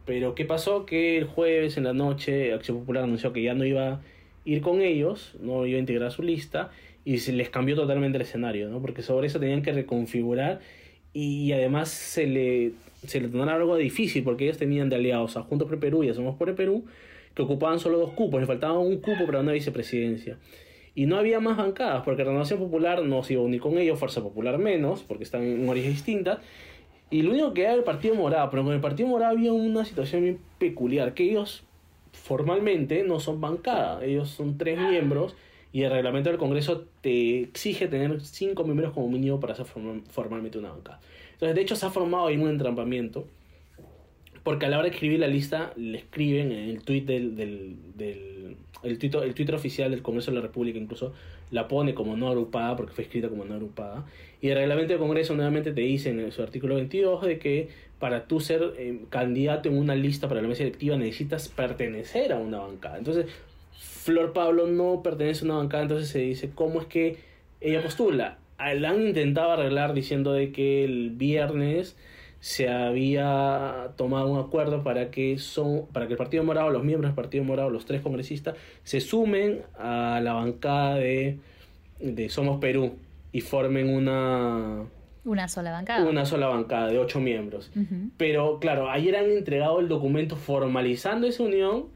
Pero 0.04 0.34
¿qué 0.34 0.44
pasó? 0.44 0.84
Que 0.84 1.16
el 1.16 1.24
jueves 1.24 1.78
en 1.78 1.84
la 1.84 1.94
noche 1.94 2.52
Acción 2.52 2.80
Popular 2.80 3.04
anunció 3.04 3.32
que 3.32 3.42
ya 3.42 3.54
no 3.54 3.64
iba 3.64 3.94
a 3.94 4.00
ir 4.44 4.60
con 4.60 4.82
ellos, 4.82 5.36
no 5.40 5.64
iba 5.64 5.78
a 5.78 5.80
integrar 5.80 6.12
su 6.12 6.22
lista, 6.22 6.70
y 7.06 7.20
se 7.20 7.32
les 7.32 7.48
cambió 7.48 7.76
totalmente 7.76 8.18
el 8.18 8.22
escenario, 8.22 8.68
¿no? 8.68 8.82
Porque 8.82 9.00
sobre 9.00 9.28
eso 9.28 9.40
tenían 9.40 9.62
que 9.62 9.72
reconfigurar 9.72 10.60
y 11.12 11.52
además 11.52 11.88
se 11.90 12.26
le, 12.26 12.72
se 13.06 13.20
le 13.20 13.42
algo 13.42 13.76
difícil 13.76 14.24
porque 14.24 14.44
ellos 14.44 14.58
tenían 14.58 14.88
de 14.88 14.96
aliados 14.96 15.36
a 15.36 15.42
Juntos 15.42 15.68
por 15.68 15.78
Perú 15.78 16.04
y 16.04 16.08
a 16.08 16.14
Somos 16.14 16.36
por 16.36 16.48
el 16.48 16.54
Perú 16.54 16.84
que 17.34 17.42
ocupaban 17.42 17.78
solo 17.78 17.98
dos 17.98 18.12
cupos, 18.12 18.40
le 18.40 18.46
faltaba 18.46 18.78
un 18.78 18.98
cupo 18.98 19.24
para 19.26 19.40
una 19.40 19.52
vicepresidencia. 19.52 20.38
Y 20.94 21.06
no 21.06 21.16
había 21.16 21.40
más 21.40 21.56
bancadas 21.56 22.02
porque 22.04 22.24
Renovación 22.24 22.58
Popular 22.58 23.02
no 23.02 23.22
se 23.22 23.34
iba 23.34 23.42
a 23.42 23.44
unir 23.46 23.60
con 23.60 23.78
ellos, 23.78 23.98
Fuerza 23.98 24.22
Popular 24.22 24.58
menos, 24.58 25.02
porque 25.02 25.24
están 25.24 25.42
en 25.42 25.68
origen 25.68 25.92
distintas. 25.92 26.38
Y 27.10 27.22
lo 27.22 27.30
único 27.30 27.54
que 27.54 27.62
era 27.62 27.72
el 27.72 27.84
Partido 27.84 28.14
Morado, 28.14 28.50
pero 28.50 28.64
con 28.64 28.74
el 28.74 28.80
Partido 28.80 29.08
Morado 29.08 29.32
había 29.32 29.52
una 29.52 29.84
situación 29.84 30.22
bien 30.22 30.38
peculiar, 30.58 31.14
que 31.14 31.24
ellos 31.24 31.64
formalmente 32.12 33.04
no 33.04 33.20
son 33.20 33.40
bancada, 33.40 34.04
ellos 34.04 34.28
son 34.28 34.58
tres 34.58 34.78
miembros 34.78 35.34
y 35.72 35.82
el 35.82 35.90
reglamento 35.90 36.28
del 36.28 36.38
Congreso 36.38 36.86
te 37.00 37.40
exige 37.40 37.88
tener 37.88 38.20
cinco 38.20 38.64
miembros 38.64 38.92
como 38.92 39.08
mínimo 39.08 39.40
para 39.40 39.54
ser 39.54 39.64
formalmente 39.64 40.58
una 40.58 40.70
banca. 40.70 41.00
Entonces, 41.32 41.54
de 41.54 41.62
hecho, 41.62 41.76
se 41.76 41.86
ha 41.86 41.90
formado 41.90 42.26
ahí 42.26 42.36
un 42.36 42.48
entrampamiento, 42.48 43.26
porque 44.42 44.66
a 44.66 44.68
la 44.68 44.78
hora 44.78 44.88
de 44.88 44.94
escribir 44.94 45.20
la 45.20 45.28
lista, 45.28 45.72
le 45.76 45.98
escriben 45.98 46.52
en 46.52 46.68
el 46.68 46.82
tweet 46.82 47.02
del, 47.02 47.36
del, 47.36 48.56
el, 48.82 48.98
Twitter, 48.98 49.22
el 49.22 49.34
Twitter 49.34 49.54
oficial 49.54 49.90
del 49.90 50.02
Congreso 50.02 50.30
de 50.30 50.36
la 50.36 50.42
República 50.42 50.78
incluso 50.78 51.14
la 51.50 51.68
pone 51.68 51.94
como 51.94 52.16
no 52.16 52.28
agrupada, 52.28 52.76
porque 52.76 52.92
fue 52.92 53.04
escrita 53.04 53.28
como 53.28 53.44
no 53.44 53.54
agrupada. 53.54 54.04
Y 54.40 54.48
el 54.48 54.56
reglamento 54.56 54.92
del 54.92 55.00
Congreso 55.00 55.34
nuevamente 55.34 55.72
te 55.72 55.80
dice 55.80 56.10
en 56.10 56.32
su 56.32 56.42
artículo 56.42 56.74
22 56.74 57.22
de 57.22 57.38
que 57.38 57.68
para 57.98 58.26
tú 58.26 58.40
ser 58.40 58.74
eh, 58.78 59.00
candidato 59.10 59.68
en 59.68 59.78
una 59.78 59.94
lista 59.94 60.28
para 60.28 60.42
la 60.42 60.48
mesa 60.48 60.64
electiva 60.64 60.96
necesitas 60.96 61.48
pertenecer 61.48 62.32
a 62.32 62.38
una 62.38 62.58
bancada. 62.58 62.98
Entonces, 62.98 63.26
Flor 63.78 64.32
Pablo 64.32 64.66
no 64.66 65.02
pertenece 65.02 65.44
a 65.44 65.46
una 65.46 65.56
bancada, 65.56 65.84
entonces 65.84 66.08
se 66.08 66.20
dice 66.20 66.50
cómo 66.54 66.80
es 66.80 66.86
que 66.86 67.18
ella 67.60 67.82
postula. 67.82 68.38
La 68.58 68.90
han 68.90 69.06
intentado 69.06 69.52
arreglar 69.52 69.92
diciendo 69.92 70.32
de 70.32 70.52
que 70.52 70.84
el 70.84 71.10
viernes 71.10 71.96
se 72.40 72.68
había 72.68 73.90
tomado 73.96 74.26
un 74.26 74.38
acuerdo 74.38 74.82
para 74.82 75.10
que 75.10 75.38
son 75.38 75.86
para 75.92 76.06
que 76.06 76.14
el 76.14 76.18
Partido 76.18 76.42
Morado, 76.42 76.70
los 76.70 76.82
miembros 76.82 77.10
del 77.10 77.14
Partido 77.14 77.44
Morado, 77.44 77.70
los 77.70 77.86
tres 77.86 78.02
congresistas, 78.02 78.56
se 78.82 79.00
sumen 79.00 79.62
a 79.78 80.20
la 80.22 80.32
bancada 80.32 80.96
de, 80.96 81.38
de 82.00 82.28
Somos 82.28 82.58
Perú 82.60 82.96
y 83.32 83.40
formen 83.40 83.88
una 83.88 84.82
una 85.24 85.46
sola 85.46 85.70
bancada. 85.70 86.08
Una 86.08 86.26
sola 86.26 86.48
bancada 86.48 86.88
de 86.88 86.98
ocho 86.98 87.20
miembros. 87.20 87.70
Pero 88.16 88.58
claro, 88.58 88.90
ayer 88.90 89.14
han 89.16 89.30
entregado 89.30 89.78
el 89.78 89.86
documento 89.86 90.34
formalizando 90.34 91.28
esa 91.28 91.44
unión 91.44 91.86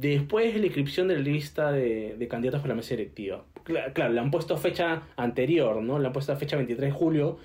Después 0.00 0.52
de 0.52 0.58
la 0.58 0.66
inscripción 0.66 1.06
de 1.06 1.14
la 1.14 1.20
lista 1.20 1.70
de, 1.70 2.26
candidatos 2.28 2.60
para 2.60 2.70
la 2.70 2.78
mesa 2.78 2.96
directiva. 2.96 3.44
Claro, 3.62 4.12
le 4.12 4.18
han 4.18 4.32
puesto 4.32 4.56
fecha 4.56 5.04
anterior, 5.16 5.80
¿no? 5.82 6.00
Le 6.00 6.08
han 6.08 6.12
puesto 6.12 6.34
fecha 6.36 6.56
23 6.56 6.92
de 6.92 6.98
julio, 6.98 7.38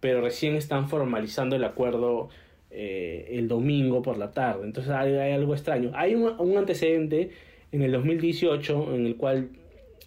pero 0.00 0.20
recién 0.20 0.54
están 0.54 0.90
formalizando 0.90 1.56
el 1.56 1.64
acuerdo 1.64 2.28
eh, 2.70 3.28
el 3.30 3.48
domingo 3.48 4.02
por 4.02 4.18
la 4.18 4.32
tarde. 4.32 4.64
Entonces 4.64 4.92
hay, 4.92 5.32
algo 5.32 5.54
extraño. 5.54 5.92
Hay 5.94 6.14
un, 6.14 6.58
antecedente 6.58 7.30
en 7.72 7.80
el 7.80 7.92
2018 7.92 8.94
en 8.94 9.06
el 9.06 9.16
cual 9.16 9.48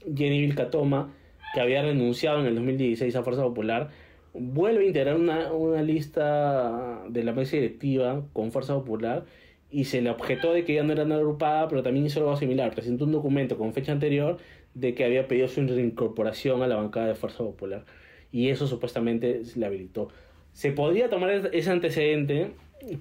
Jenny 0.04 0.42
Vilcatoma, 0.42 1.12
que 1.56 1.62
había 1.62 1.82
renunciado 1.82 2.42
en 2.42 2.46
el 2.46 2.56
2016 2.56 3.16
a 3.16 3.24
Fuerza 3.24 3.42
Popular, 3.42 3.89
vuelve 4.36 4.84
a 4.84 4.88
integrar 4.88 5.16
una 5.18 5.82
lista 5.82 7.01
de 7.10 7.24
la 7.24 7.34
mesa 7.34 7.56
directiva 7.56 8.24
con 8.34 8.51
Fuerza 8.51 8.75
Popular 8.75 9.25
y 9.70 9.86
se 9.86 10.02
le 10.02 10.10
objetó 10.10 10.54
de 10.54 10.64
que 10.64 10.76
ya 10.76 10.84
no 10.84 10.94
era 10.94 11.06
nada 11.06 11.22
agrupada, 11.22 11.68
pero 11.68 11.84
también 11.84 12.06
hizo 12.06 12.20
algo 12.20 12.36
similar. 12.38 12.74
Presentó 12.74 13.06
un 13.06 13.12
documento 13.12 13.58
con 13.58 13.74
fecha 13.74 13.92
anterior 13.92 14.38
de 14.74 14.94
que 14.94 15.04
había 15.04 15.28
pedido 15.28 15.48
su 15.48 15.66
reincorporación 15.66 16.62
a 16.62 16.68
la 16.68 16.76
bancada 16.76 17.08
de 17.08 17.16
Fuerza 17.16 17.40
Popular. 17.40 17.84
Y 18.32 18.50
eso 18.50 18.68
supuestamente 18.68 19.42
le 19.56 19.66
habilitó. 19.66 20.10
Se 20.54 20.72
podría 20.72 21.10
tomar 21.10 21.50
ese 21.54 21.70
antecedente 21.70 22.52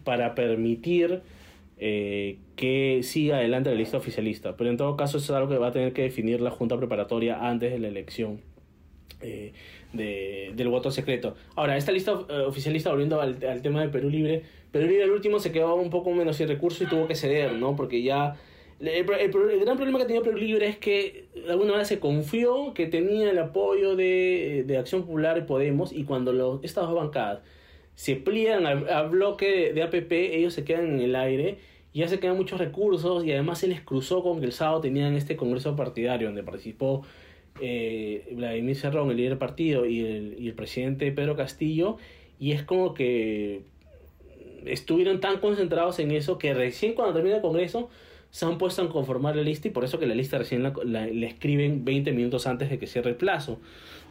para 0.04 0.35
permitir 0.35 1.23
eh, 1.78 2.38
que 2.56 3.00
siga 3.02 3.37
adelante 3.37 3.70
la 3.70 3.76
lista 3.76 3.99
oficialista, 3.99 4.56
pero 4.56 4.70
en 4.70 4.76
todo 4.76 4.96
caso 4.96 5.18
eso 5.18 5.32
es 5.32 5.37
algo 5.37 5.50
que 5.50 5.58
va 5.58 5.68
a 5.68 5.73
tener 5.73 5.92
que 5.92 6.02
definir 6.02 6.40
la 6.40 6.50
Junta 6.50 6.76
Preparatoria 6.78 7.49
antes 7.49 7.73
de 7.73 7.78
la 7.78 7.88
elección. 7.88 8.40
Eh, 9.23 9.52
de, 9.94 10.52
del 10.54 10.68
voto 10.68 10.90
secreto. 10.90 11.37
Ahora, 11.54 11.76
esta 11.78 11.90
lista 11.90 12.12
eh, 12.28 12.40
oficialista, 12.46 12.90
volviendo 12.90 13.20
al, 13.20 13.38
tema 13.62 13.80
de 13.80 13.88
Perú 13.88 14.11
Libre, 14.11 14.42
Perú 14.73 14.87
Libre 14.88 15.04
el 15.04 15.11
último 15.11 15.38
se 15.38 15.52
quedó 15.52 15.75
un 15.76 15.88
poco 15.88 16.11
menos 16.12 16.37
sin 16.37 16.49
recursos 16.49 16.82
y 16.82 16.87
tuvo 16.87 17.06
que 17.08 17.14
ceder, 17.14 17.54
¿no? 17.54 17.75
Porque 17.76 18.02
ya 18.02 18.37
El, 18.78 18.88
el- 18.88 19.61
gran 19.61 19.76
problema 19.76 19.99
que 19.99 20.04
tenía 20.04 20.20
Perú 20.20 20.37
Libre 20.37 20.66
es 20.68 20.76
que 20.76 21.28
de 21.35 21.50
alguna 21.50 21.70
manera 21.70 21.87
se 21.87 21.99
confió 21.99 22.75
que 22.75 22.87
tenía 22.87 23.30
el 23.30 23.38
apoyo 23.38 23.96
de, 23.96 24.64
de 24.66 24.76
Acción 24.76 25.02
Popular 25.02 25.38
y 25.38 25.42
Podemos 25.42 25.92
y 25.94 26.04
cuando 26.04 26.35
los, 26.35 26.62
estas 26.62 26.85
dos 26.85 26.94
bancadas 26.94 27.40
se 27.94 28.16
pliegan 28.16 28.66
al, 28.66 28.87
al 28.90 29.08
bloque 29.08 29.46
de, 29.50 29.73
de 29.73 29.82
APP, 29.82 30.12
ellos 30.12 30.52
se 30.52 30.64
quedan 30.64 30.87
en 30.96 31.00
el 31.00 31.16
aire 31.16 31.56
y 31.94 32.00
ya 32.00 32.08
se 32.08 32.18
quedan 32.20 32.37
muchos 32.37 32.58
recursos 32.58 33.25
y 33.25 33.32
además 33.32 33.61
se 33.61 33.68
les 33.68 33.80
cruzó 33.80 34.23
con 34.23 34.40
que 34.40 34.44
el 34.46 34.52
sábado 34.52 34.82
tenían 34.82 35.14
este 35.16 35.37
congreso 35.37 35.75
partidario 35.75 36.28
donde 36.28 36.42
participó 36.42 37.02
eh, 37.60 38.28
Vladimir 38.32 38.76
Cerrón, 38.76 39.10
el 39.10 39.16
líder 39.16 39.30
del 39.30 39.38
partido, 39.38 39.86
y 39.86 40.00
el, 40.00 40.36
y 40.38 40.48
el 40.48 40.54
presidente 40.54 41.10
Pedro 41.12 41.36
Castillo 41.36 41.96
y 42.38 42.52
es 42.52 42.62
como 42.62 42.92
que 42.94 43.62
estuvieron 44.64 45.20
tan 45.20 45.38
concentrados 45.38 45.98
en 45.98 46.10
eso 46.10 46.38
que 46.38 46.52
recién 46.54 46.94
cuando 46.94 47.14
termina 47.14 47.36
el 47.36 47.42
congreso 47.42 47.88
se 48.30 48.44
han 48.44 48.58
puesto 48.58 48.82
a 48.82 48.88
conformar 48.90 49.36
la 49.36 49.42
lista 49.42 49.68
y 49.68 49.70
por 49.70 49.84
eso 49.84 49.98
que 49.98 50.06
la 50.06 50.14
lista 50.14 50.36
recién 50.38 50.62
la, 50.62 51.06
escriben 51.08 51.84
20 51.84 52.12
minutos 52.12 52.46
antes 52.46 52.68
de 52.68 52.78
que 52.78 52.86
cierre 52.86 53.10
el 53.10 53.16
plazo. 53.16 53.58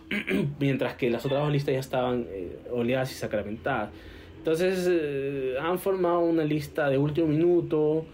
Mientras 0.59 0.95
que 0.95 1.09
las 1.09 1.25
otras 1.25 1.41
dos 1.41 1.51
listas 1.51 1.73
ya 1.73 1.79
estaban 1.79 2.25
eh, 2.29 2.57
oleadas 2.71 3.11
y 3.11 3.15
sacramentadas. 3.15 3.89
Entonces 4.37 4.87
eh, 4.89 5.55
han 5.59 5.77
formado 5.79 6.19
una 6.21 6.43
lista 6.43 6.89
de 6.89 6.97
último 6.97 7.27
minuto 7.27 8.05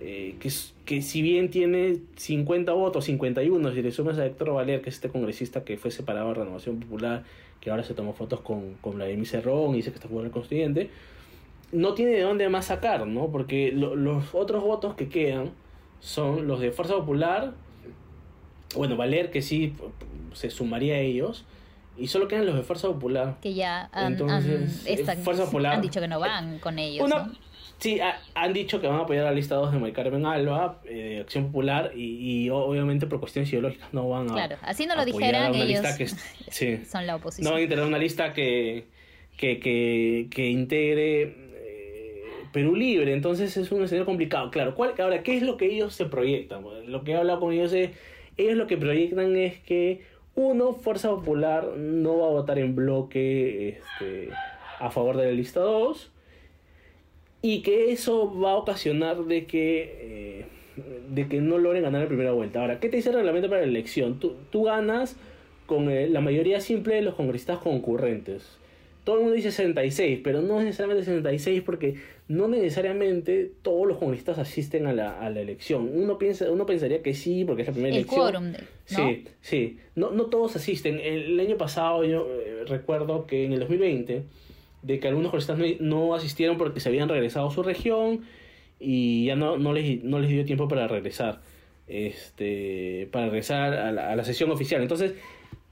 eh, 0.00 0.36
que, 0.38 0.48
es- 0.48 0.74
que 0.90 1.02
si 1.02 1.22
bien 1.22 1.50
tiene 1.50 1.98
50 2.16 2.72
votos, 2.72 3.04
51, 3.04 3.72
si 3.72 3.80
le 3.80 3.92
sumas 3.92 4.18
a 4.18 4.26
Héctor 4.26 4.52
Valer, 4.54 4.82
que 4.82 4.88
es 4.88 4.96
este 4.96 5.08
congresista 5.08 5.62
que 5.62 5.76
fue 5.78 5.92
separado 5.92 6.26
de 6.30 6.34
Renovación 6.34 6.80
Popular, 6.80 7.22
que 7.60 7.70
ahora 7.70 7.84
se 7.84 7.94
tomó 7.94 8.12
fotos 8.12 8.40
con, 8.40 8.74
con 8.80 8.96
Vladimir 8.96 9.24
Cerrón 9.28 9.70
y 9.74 9.76
dice 9.76 9.90
que 9.90 9.98
está 9.98 10.08
jugando 10.08 10.26
el 10.26 10.32
constituyente, 10.32 10.90
no 11.70 11.94
tiene 11.94 12.10
de 12.10 12.22
dónde 12.22 12.48
más 12.48 12.64
sacar, 12.64 13.06
¿no? 13.06 13.28
Porque 13.28 13.70
lo- 13.70 13.94
los 13.94 14.34
otros 14.34 14.64
votos 14.64 14.96
que 14.96 15.08
quedan 15.08 15.52
son 16.00 16.48
los 16.48 16.58
de 16.58 16.72
Fuerza 16.72 16.94
Popular, 16.94 17.52
bueno, 18.74 18.96
Valer 18.96 19.30
que 19.30 19.42
sí 19.42 19.72
se 20.32 20.50
sumaría 20.50 20.94
a 20.96 20.98
ellos, 20.98 21.44
y 21.96 22.08
solo 22.08 22.26
quedan 22.26 22.46
los 22.46 22.56
de 22.56 22.62
Fuerza 22.64 22.88
Popular. 22.88 23.36
Que 23.40 23.54
ya 23.54 23.88
han, 23.92 24.14
Entonces, 24.14 24.84
han- 24.88 24.92
están- 24.98 25.18
Fuerza 25.18 25.44
Popular- 25.44 25.74
han 25.76 25.82
dicho 25.82 26.00
que 26.00 26.08
no 26.08 26.18
van 26.18 26.58
con 26.58 26.80
ellos. 26.80 27.06
Una- 27.06 27.26
¿no? 27.26 27.49
Sí, 27.80 27.98
ha- 28.00 28.20
han 28.34 28.52
dicho 28.52 28.80
que 28.80 28.86
van 28.86 28.98
a 28.98 29.02
apoyar 29.02 29.24
a 29.26 29.30
la 29.30 29.34
lista 29.34 29.54
2 29.54 29.72
de 29.72 29.78
Mari 29.78 29.92
Carmen 29.92 30.26
Alba, 30.26 30.80
eh, 30.84 31.18
Acción 31.22 31.46
Popular, 31.46 31.92
y, 31.94 32.44
y 32.44 32.50
obviamente 32.50 33.06
por 33.06 33.20
cuestiones 33.20 33.50
ideológicas 33.52 33.92
no 33.92 34.08
van 34.08 34.30
a. 34.30 34.34
Claro, 34.34 34.56
así 34.62 34.86
no 34.86 34.94
lo 34.96 35.04
dijeran, 35.04 35.54
ellos 35.54 35.82
lista 35.82 35.96
que 35.96 36.06
sí. 36.50 36.84
son 36.84 37.06
la 37.06 37.12
No 37.14 37.18
oposición. 37.18 37.50
van 37.52 37.60
a 37.60 37.62
integrar 37.62 37.86
una 37.86 37.98
lista 37.98 38.32
que, 38.34 38.84
que, 39.38 39.58
que, 39.60 40.28
que 40.30 40.48
integre 40.50 41.22
eh, 41.22 42.22
Perú 42.52 42.76
Libre. 42.76 43.12
Entonces 43.14 43.56
es 43.56 43.72
un 43.72 43.82
escenario 43.82 44.04
complicado. 44.06 44.50
Claro, 44.50 44.74
¿cuál, 44.74 44.92
ahora, 45.00 45.22
¿qué 45.22 45.36
es 45.36 45.42
lo 45.42 45.56
que 45.56 45.66
ellos 45.66 45.94
se 45.94 46.04
proyectan? 46.04 46.62
Lo 46.86 47.02
que 47.02 47.12
he 47.12 47.16
hablado 47.16 47.40
con 47.40 47.52
ellos 47.54 47.72
es, 47.72 47.90
ellos 48.36 48.56
lo 48.56 48.66
que 48.66 48.76
proyectan 48.76 49.36
es 49.36 49.58
que, 49.60 50.02
uno, 50.34 50.74
Fuerza 50.74 51.08
Popular 51.10 51.66
no 51.76 52.18
va 52.18 52.26
a 52.26 52.30
votar 52.30 52.58
en 52.58 52.76
bloque 52.76 53.68
este, 53.70 54.28
a 54.78 54.90
favor 54.90 55.16
de 55.16 55.26
la 55.26 55.32
lista 55.32 55.60
2 55.60 56.12
y 57.42 57.62
que 57.62 57.92
eso 57.92 58.32
va 58.38 58.52
a 58.52 58.56
ocasionar 58.56 59.24
de 59.24 59.46
que, 59.46 59.96
eh, 60.00 60.44
de 61.10 61.28
que 61.28 61.40
no 61.40 61.58
logren 61.58 61.82
ganar 61.82 62.02
la 62.02 62.08
primera 62.08 62.32
vuelta. 62.32 62.60
Ahora, 62.60 62.80
¿qué 62.80 62.88
te 62.88 62.96
dice 62.96 63.10
el 63.10 63.16
reglamento 63.16 63.48
para 63.48 63.62
la 63.62 63.66
elección? 63.68 64.18
Tú, 64.18 64.34
tú 64.50 64.64
ganas 64.64 65.16
con 65.66 65.90
eh, 65.90 66.08
la 66.08 66.20
mayoría 66.20 66.60
simple 66.60 66.96
de 66.96 67.02
los 67.02 67.14
congresistas 67.14 67.58
concurrentes. 67.58 68.58
Todo 69.04 69.16
el 69.16 69.22
mundo 69.22 69.34
dice 69.36 69.50
66, 69.50 70.20
pero 70.22 70.42
no 70.42 70.58
es 70.58 70.66
necesariamente 70.66 71.06
66 71.06 71.62
porque 71.62 71.94
no 72.28 72.48
necesariamente 72.48 73.50
todos 73.62 73.88
los 73.88 73.96
congresistas 73.96 74.38
asisten 74.38 74.86
a 74.86 74.92
la, 74.92 75.18
a 75.20 75.30
la 75.30 75.40
elección. 75.40 75.90
Uno, 75.94 76.18
piensa, 76.18 76.50
uno 76.50 76.66
pensaría 76.66 77.02
que 77.02 77.14
sí, 77.14 77.44
porque 77.46 77.62
es 77.62 77.68
la 77.68 77.72
primera 77.72 77.94
El 77.94 78.00
elección. 78.02 78.20
quórum, 78.26 78.52
de- 78.52 78.58
¿no? 78.58 79.08
Sí, 79.08 79.24
sí. 79.40 79.78
No, 79.96 80.10
no 80.10 80.26
todos 80.26 80.54
asisten. 80.54 81.00
El, 81.00 81.40
año 81.40 81.56
pasado 81.56 82.04
yo 82.04 82.26
eh, 82.30 82.64
recuerdo 82.68 83.26
que 83.26 83.46
en 83.46 83.52
el 83.54 83.60
2020, 83.60 84.22
de 84.82 84.98
que 84.98 85.08
algunos 85.08 85.30
congresistas 85.30 85.80
no, 85.80 86.14
asistieron 86.14 86.58
porque 86.58 86.80
se 86.80 86.88
habían 86.88 87.08
regresado 87.08 87.48
a 87.48 87.50
su 87.50 87.62
región 87.62 88.22
y 88.78 89.26
ya 89.26 89.36
no, 89.36 89.58
no, 89.58 89.72
les, 89.72 90.02
no 90.04 90.18
les 90.18 90.30
dio 90.30 90.44
tiempo 90.44 90.68
para 90.68 90.88
regresar. 90.88 91.40
Este, 91.86 93.08
para 93.10 93.26
regresar 93.26 93.74
a 93.74 93.90
la, 93.90 94.12
a 94.12 94.16
la 94.16 94.24
sesión 94.24 94.50
oficial. 94.52 94.80
Entonces, 94.80 95.14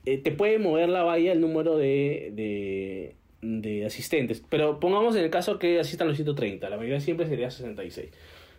eh, 0.05 0.19
te 0.19 0.33
puede 0.33 0.59
mover 0.59 0.89
la 0.89 1.03
valla 1.03 1.33
el 1.33 1.41
número 1.41 1.77
de, 1.77 2.33
de, 2.33 3.15
de 3.43 3.85
asistentes. 3.87 4.43
Pero 4.49 4.81
pongamos 4.81 5.15
en 5.17 5.25
el 5.25 5.31
caso 5.31 5.59
que 5.59 5.79
asistan 5.79 6.09
los 6.09 6.17
130, 6.17 6.69
la 6.71 6.77
mayoría 6.77 7.01
siempre 7.01 7.27
sería 7.27 7.51
66. 7.51 8.11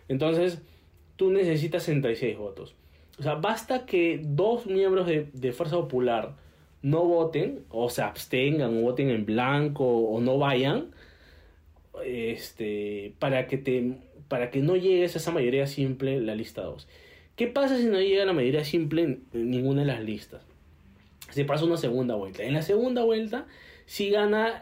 Entonces, 0.09 0.61
tú 1.15 1.31
necesitas 1.31 1.83
66 1.83 2.37
votos. 2.37 2.75
O 3.17 3.23
sea, 3.23 3.35
basta 3.35 3.85
que 3.85 4.21
dos 4.23 4.67
miembros 4.67 5.07
de, 5.07 5.27
de 5.33 5.51
Fuerza 5.51 5.75
Popular 5.75 6.35
no 6.81 7.05
voten, 7.05 7.65
o 7.69 7.89
se 7.89 8.01
abstengan, 8.01 8.77
o 8.77 8.81
voten 8.81 9.09
en 9.09 9.25
blanco, 9.25 9.85
o 9.85 10.19
no 10.21 10.37
vayan, 10.37 10.91
este, 12.05 13.13
para 13.19 13.47
que 13.47 13.57
te 13.57 13.97
para 14.27 14.51
que 14.51 14.59
no 14.59 14.75
llegues 14.75 15.15
a 15.15 15.17
esa 15.17 15.31
mayoría 15.31 15.65
simple 15.65 16.21
la 16.21 16.35
lista 16.35 16.61
2. 16.61 16.87
¿Qué 17.35 17.47
pasa 17.47 17.77
si 17.77 17.85
no 17.85 17.99
llega 17.99 18.23
a 18.23 18.25
la 18.27 18.33
mayoría 18.33 18.63
simple 18.63 19.01
en 19.01 19.23
ninguna 19.33 19.81
de 19.81 19.87
las 19.87 20.03
listas? 20.03 20.43
Se 21.31 21.45
pasa 21.45 21.65
una 21.65 21.77
segunda 21.77 22.15
vuelta. 22.15 22.43
En 22.43 22.53
la 22.53 22.61
segunda 22.61 23.03
vuelta, 23.03 23.47
si 23.87 24.11
gana, 24.11 24.61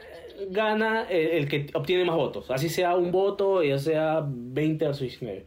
gana 0.52 1.04
el, 1.10 1.28
el 1.28 1.48
que 1.50 1.68
obtiene 1.74 2.06
más 2.06 2.16
votos. 2.16 2.50
Así 2.50 2.70
sea 2.70 2.96
un 2.96 3.12
voto, 3.12 3.62
ya 3.62 3.78
sea 3.78 4.24
20 4.26 4.86
versus 4.86 5.02
19. 5.02 5.46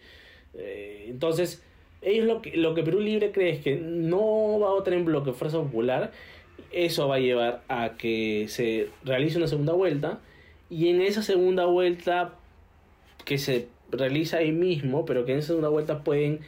Eh, 0.54 1.06
entonces, 1.08 1.62
ellos 2.02 2.26
lo 2.26 2.42
que, 2.42 2.56
lo 2.56 2.74
que 2.74 2.82
Perú 2.82 3.00
Libre 3.00 3.32
cree 3.32 3.50
es 3.50 3.60
que 3.60 3.76
no 3.76 4.58
va 4.58 4.68
a 4.68 4.72
votar 4.72 4.94
en 4.94 5.04
bloque 5.04 5.32
Fuerza 5.32 5.58
Popular. 5.58 6.12
Eso 6.72 7.08
va 7.08 7.16
a 7.16 7.20
llevar 7.20 7.62
a 7.68 7.96
que 7.96 8.46
se 8.48 8.88
realice 9.04 9.38
una 9.38 9.46
segunda 9.46 9.72
vuelta. 9.72 10.20
Y 10.68 10.88
en 10.88 11.02
esa 11.02 11.22
segunda 11.22 11.64
vuelta, 11.66 12.34
que 13.24 13.38
se 13.38 13.68
realiza 13.90 14.38
ahí 14.38 14.52
mismo, 14.52 15.04
pero 15.04 15.24
que 15.24 15.32
en 15.32 15.38
esa 15.38 15.48
segunda 15.48 15.68
vuelta 15.68 16.04
pueden 16.04 16.40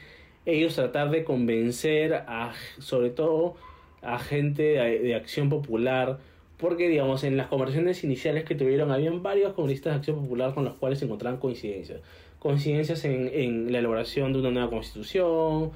ellos 0.46 0.74
tratar 0.74 1.10
de 1.10 1.24
convencer 1.24 2.14
a, 2.14 2.52
sobre 2.78 3.10
todo, 3.10 3.56
a 4.00 4.18
gente 4.18 4.62
de, 4.62 5.14
Acción 5.14 5.48
Popular. 5.48 6.18
Porque, 6.56 6.88
digamos, 6.88 7.24
en 7.24 7.36
las 7.36 7.48
conversaciones 7.48 8.04
iniciales 8.04 8.44
que 8.44 8.54
tuvieron, 8.54 8.92
habían 8.92 9.22
varios 9.22 9.52
congresistas 9.54 9.94
de 9.94 9.98
Acción 9.98 10.22
Popular 10.22 10.54
con 10.54 10.64
los 10.64 10.74
cuales 10.74 11.00
se 11.00 11.06
encontraban 11.06 11.40
coincidencias 11.40 12.00
coincidencias 12.42 13.04
en, 13.04 13.30
en, 13.32 13.70
la 13.70 13.78
elaboración 13.78 14.32
de 14.32 14.40
una 14.40 14.50
nueva 14.50 14.68
constitución, 14.68 15.70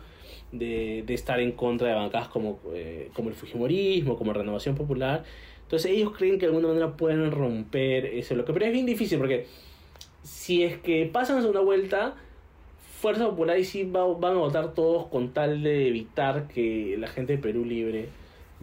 de, 0.52 1.04
de 1.06 1.14
estar 1.14 1.40
en 1.40 1.52
contra 1.52 1.88
de 1.88 1.94
bancadas 1.94 2.28
como, 2.28 2.60
eh, 2.74 3.10
como 3.14 3.28
el 3.28 3.34
Fujimorismo, 3.34 4.16
como 4.16 4.32
Renovación 4.32 4.74
Popular. 4.74 5.24
Entonces 5.62 5.90
ellos 5.90 6.12
creen 6.16 6.38
que 6.38 6.46
de 6.46 6.52
alguna 6.52 6.68
manera 6.68 6.96
pueden 6.96 7.30
romper 7.30 8.06
ese 8.06 8.34
bloque. 8.34 8.52
Pero 8.52 8.66
es 8.66 8.72
bien 8.72 8.86
difícil 8.86 9.18
porque 9.18 9.46
si 10.22 10.62
es 10.62 10.78
que 10.78 11.06
pasan 11.06 11.38
a 11.38 11.40
segunda 11.40 11.60
vuelta, 11.60 12.14
Fuerza 13.00 13.28
Popular 13.28 13.58
y 13.58 13.64
sí 13.64 13.84
va, 13.84 14.06
van 14.06 14.36
a 14.36 14.38
votar 14.38 14.74
todos 14.74 15.06
con 15.06 15.32
tal 15.32 15.62
de 15.62 15.88
evitar 15.88 16.48
que 16.48 16.96
la 16.98 17.08
gente 17.08 17.36
de 17.36 17.38
Perú 17.42 17.64
Libre 17.64 18.08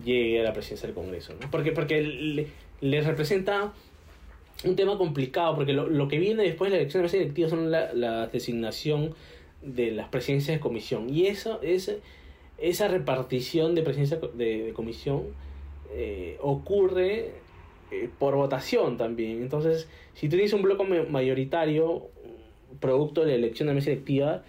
llegue 0.04 0.40
a 0.40 0.44
la 0.44 0.54
presidencia 0.54 0.88
del 0.88 0.96
Congreso. 0.96 1.34
¿no? 1.40 1.52
Porque, 1.52 1.72
porque 1.72 2.02
le, 2.02 2.48
les 2.82 3.06
representa 3.06 3.74
un 4.64 4.76
tema 4.76 4.98
complicado 4.98 5.56
porque 5.56 5.74
lo, 5.74 5.88
lo, 5.90 6.08
que 6.08 6.20
viene 6.20 6.44
después 6.44 6.72
de 6.72 6.78
la 6.78 6.82
elección 6.82 7.02
de 7.02 7.04
mesa 7.04 7.18
directiva 7.18 7.50
son 7.50 7.72
la, 7.72 7.94
la, 7.94 8.28
designación 8.28 9.14
de 9.64 9.92
las 9.92 10.10
presidencias 10.10 10.58
de 10.58 10.62
comisión. 10.62 11.10
Y 11.10 11.28
eso 11.28 11.62
es 11.62 11.96
esa 12.58 12.88
repartición 12.88 13.76
de 13.76 13.82
presidencia 13.82 14.20
de, 14.34 14.72
comisión 14.74 15.24
eh, 15.92 16.38
ocurre 16.42 17.32
eh, 17.92 18.10
por 18.20 18.36
votación 18.36 18.98
también. 18.98 19.42
Entonces 19.42 19.88
si 20.14 20.28
tú 20.28 20.36
tienes 20.36 20.54
un 20.54 20.62
bloque 20.62 20.84
mayoritario 21.10 22.08
producto 22.80 23.22
de 23.22 23.32
la 23.32 23.36
elección 23.36 23.68
de 23.68 23.76
mesa 23.76 23.90
directiva 23.92 24.44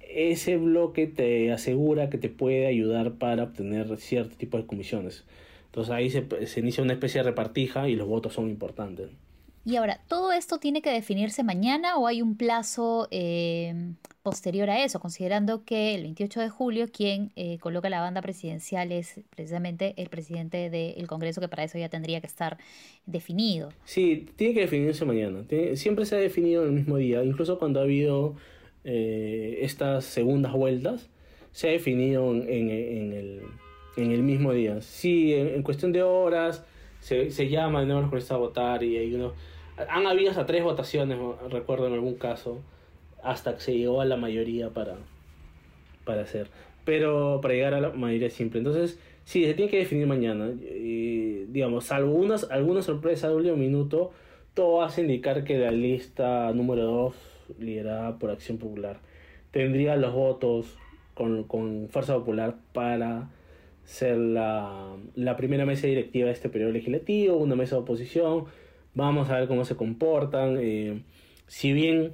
ese 0.00 0.56
bloque 0.56 1.06
te 1.06 1.52
asegura 1.52 2.10
que 2.10 2.18
te 2.18 2.28
puede 2.28 2.66
ayudar 2.66 3.12
para 3.12 3.44
obtener 3.44 3.96
cierto 3.98 4.36
tipo 4.36 4.56
de 4.58 4.66
comisiones. 4.66 5.24
Entonces 5.66 5.92
ahí 5.92 6.10
se, 6.10 6.26
se 6.46 6.60
inicia 6.60 6.82
una 6.82 6.94
especie 6.94 7.20
de 7.20 7.28
repartija 7.30 7.88
y 7.88 7.94
los 7.94 8.08
votos 8.08 8.32
son 8.32 8.48
importantes 8.50 9.10
y 9.64 9.76
ahora, 9.76 10.00
¿todo 10.08 10.32
esto 10.32 10.58
tiene 10.58 10.80
que 10.80 10.90
definirse 10.90 11.42
mañana 11.42 11.96
o 11.96 12.06
hay 12.06 12.22
un 12.22 12.36
plazo 12.36 13.08
eh, 13.10 13.92
posterior 14.22 14.70
a 14.70 14.82
eso? 14.82 15.00
Considerando 15.00 15.64
que 15.64 15.94
el 15.94 16.02
28 16.02 16.40
de 16.40 16.48
julio 16.48 16.86
quien 16.90 17.30
eh, 17.36 17.58
coloca 17.58 17.90
la 17.90 18.00
banda 18.00 18.22
presidencial 18.22 18.90
es 18.90 19.20
precisamente 19.28 19.92
el 19.98 20.08
presidente 20.08 20.70
del 20.70 21.06
Congreso, 21.06 21.42
que 21.42 21.48
para 21.48 21.64
eso 21.64 21.76
ya 21.76 21.90
tendría 21.90 22.22
que 22.22 22.26
estar 22.26 22.56
definido. 23.04 23.70
Sí, 23.84 24.28
tiene 24.36 24.54
que 24.54 24.60
definirse 24.60 25.04
mañana. 25.04 25.44
Siempre 25.74 26.06
se 26.06 26.16
ha 26.16 26.18
definido 26.18 26.62
en 26.62 26.68
el 26.68 26.74
mismo 26.74 26.96
día, 26.96 27.22
incluso 27.22 27.58
cuando 27.58 27.80
ha 27.80 27.82
habido 27.82 28.36
eh, 28.84 29.58
estas 29.60 30.06
segundas 30.06 30.52
vueltas, 30.54 31.10
se 31.52 31.68
ha 31.68 31.72
definido 31.72 32.32
en, 32.32 32.48
en, 32.48 33.12
el, 33.12 33.42
en 33.98 34.10
el 34.10 34.22
mismo 34.22 34.54
día. 34.54 34.80
Sí, 34.80 35.34
en 35.34 35.62
cuestión 35.62 35.92
de 35.92 36.02
horas 36.02 36.64
se, 37.00 37.30
se 37.30 37.48
llama 37.48 37.80
de 37.80 37.86
nuevo 37.86 38.02
los 38.02 38.10
congresistas 38.10 38.36
a 38.36 38.38
votar 38.38 38.82
y 38.82 38.96
hay 38.96 39.14
unos 39.14 39.32
han 39.88 40.06
habido 40.06 40.30
hasta 40.30 40.46
tres 40.46 40.62
votaciones, 40.62 41.18
recuerdo 41.50 41.86
en 41.86 41.94
algún 41.94 42.14
caso, 42.14 42.60
hasta 43.22 43.54
que 43.54 43.60
se 43.60 43.76
llegó 43.76 44.00
a 44.00 44.04
la 44.04 44.16
mayoría 44.16 44.70
para, 44.70 44.96
para 46.04 46.22
hacer. 46.22 46.48
Pero 46.84 47.40
para 47.40 47.54
llegar 47.54 47.74
a 47.74 47.80
la 47.80 47.90
mayoría 47.90 48.30
simple. 48.30 48.58
Entonces, 48.58 48.98
sí, 49.24 49.44
se 49.44 49.54
tiene 49.54 49.70
que 49.70 49.78
definir 49.78 50.06
mañana. 50.06 50.50
Y, 50.50 51.46
digamos, 51.48 51.84
salvo 51.84 52.12
unas, 52.12 52.50
alguna 52.50 52.82
sorpresa 52.82 53.28
de 53.28 53.36
último 53.36 53.56
minuto, 53.56 54.12
todo 54.54 54.82
hace 54.82 55.02
indicar 55.02 55.44
que 55.44 55.58
la 55.58 55.70
lista 55.70 56.52
número 56.52 56.84
2, 56.84 57.14
liderada 57.58 58.18
por 58.18 58.30
Acción 58.30 58.58
Popular, 58.58 58.98
tendría 59.50 59.96
los 59.96 60.12
votos 60.12 60.76
con, 61.14 61.44
con 61.44 61.88
Fuerza 61.90 62.14
Popular 62.14 62.56
para 62.72 63.28
ser 63.90 64.16
la, 64.16 64.94
la 65.16 65.36
primera 65.36 65.66
mesa 65.66 65.88
directiva 65.88 66.26
de 66.26 66.32
este 66.32 66.48
periodo 66.48 66.70
legislativo, 66.70 67.36
una 67.36 67.56
mesa 67.56 67.74
de 67.74 67.82
oposición. 67.82 68.44
Vamos 68.94 69.30
a 69.30 69.38
ver 69.40 69.48
cómo 69.48 69.64
se 69.64 69.74
comportan. 69.74 70.58
Eh, 70.60 71.02
si 71.48 71.72
bien 71.72 72.12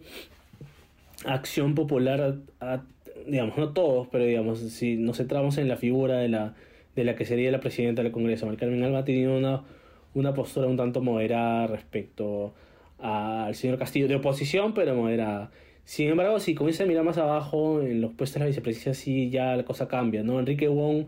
Acción 1.26 1.75
Popular, 1.75 2.37
digamos, 3.26 3.59
no 3.59 3.75
todos, 3.75 4.09
pero 4.11 4.25
digamos, 4.25 4.61
si 4.61 4.97
nos 4.97 5.18
centramos 5.18 5.59
en 5.59 5.68
la 5.68 5.76
figura 5.76 6.16
de 6.16 6.30
la, 6.30 6.54
de 6.95 7.04
la 7.04 7.14
que 7.14 7.26
sería 7.26 7.50
la 7.50 7.61
presidenta 7.61 8.02
del 8.02 8.11
Congreso, 8.11 8.50
Carmen 8.56 8.83
Alba 8.83 9.00
ha 9.00 9.04
tenido 9.04 9.37
una, 9.37 9.64
una 10.14 10.33
postura 10.33 10.68
un 10.68 10.78
tanto 10.78 11.02
moderada 11.02 11.66
respecto 11.66 12.54
al 12.99 13.54
señor 13.54 13.76
Castillo, 13.78 14.09
de 14.09 14.14
oposición, 14.14 14.73
pero 14.73 14.95
moderada. 14.95 15.50
Sin 15.85 16.09
embargo, 16.09 16.40
si 16.40 16.54
comienza 16.54 16.85
a 16.85 16.87
mirar 16.87 17.04
más 17.04 17.18
abajo, 17.18 17.83
en 17.83 18.00
los 18.00 18.14
puestos 18.14 18.37
de 18.37 18.40
la 18.40 18.47
vicepresidencia, 18.47 18.95
sí 18.95 19.28
ya 19.28 19.54
la 19.56 19.64
cosa 19.64 19.88
cambia, 19.88 20.23
¿no? 20.23 20.40
Enrique 20.40 20.68
Wong 20.68 21.04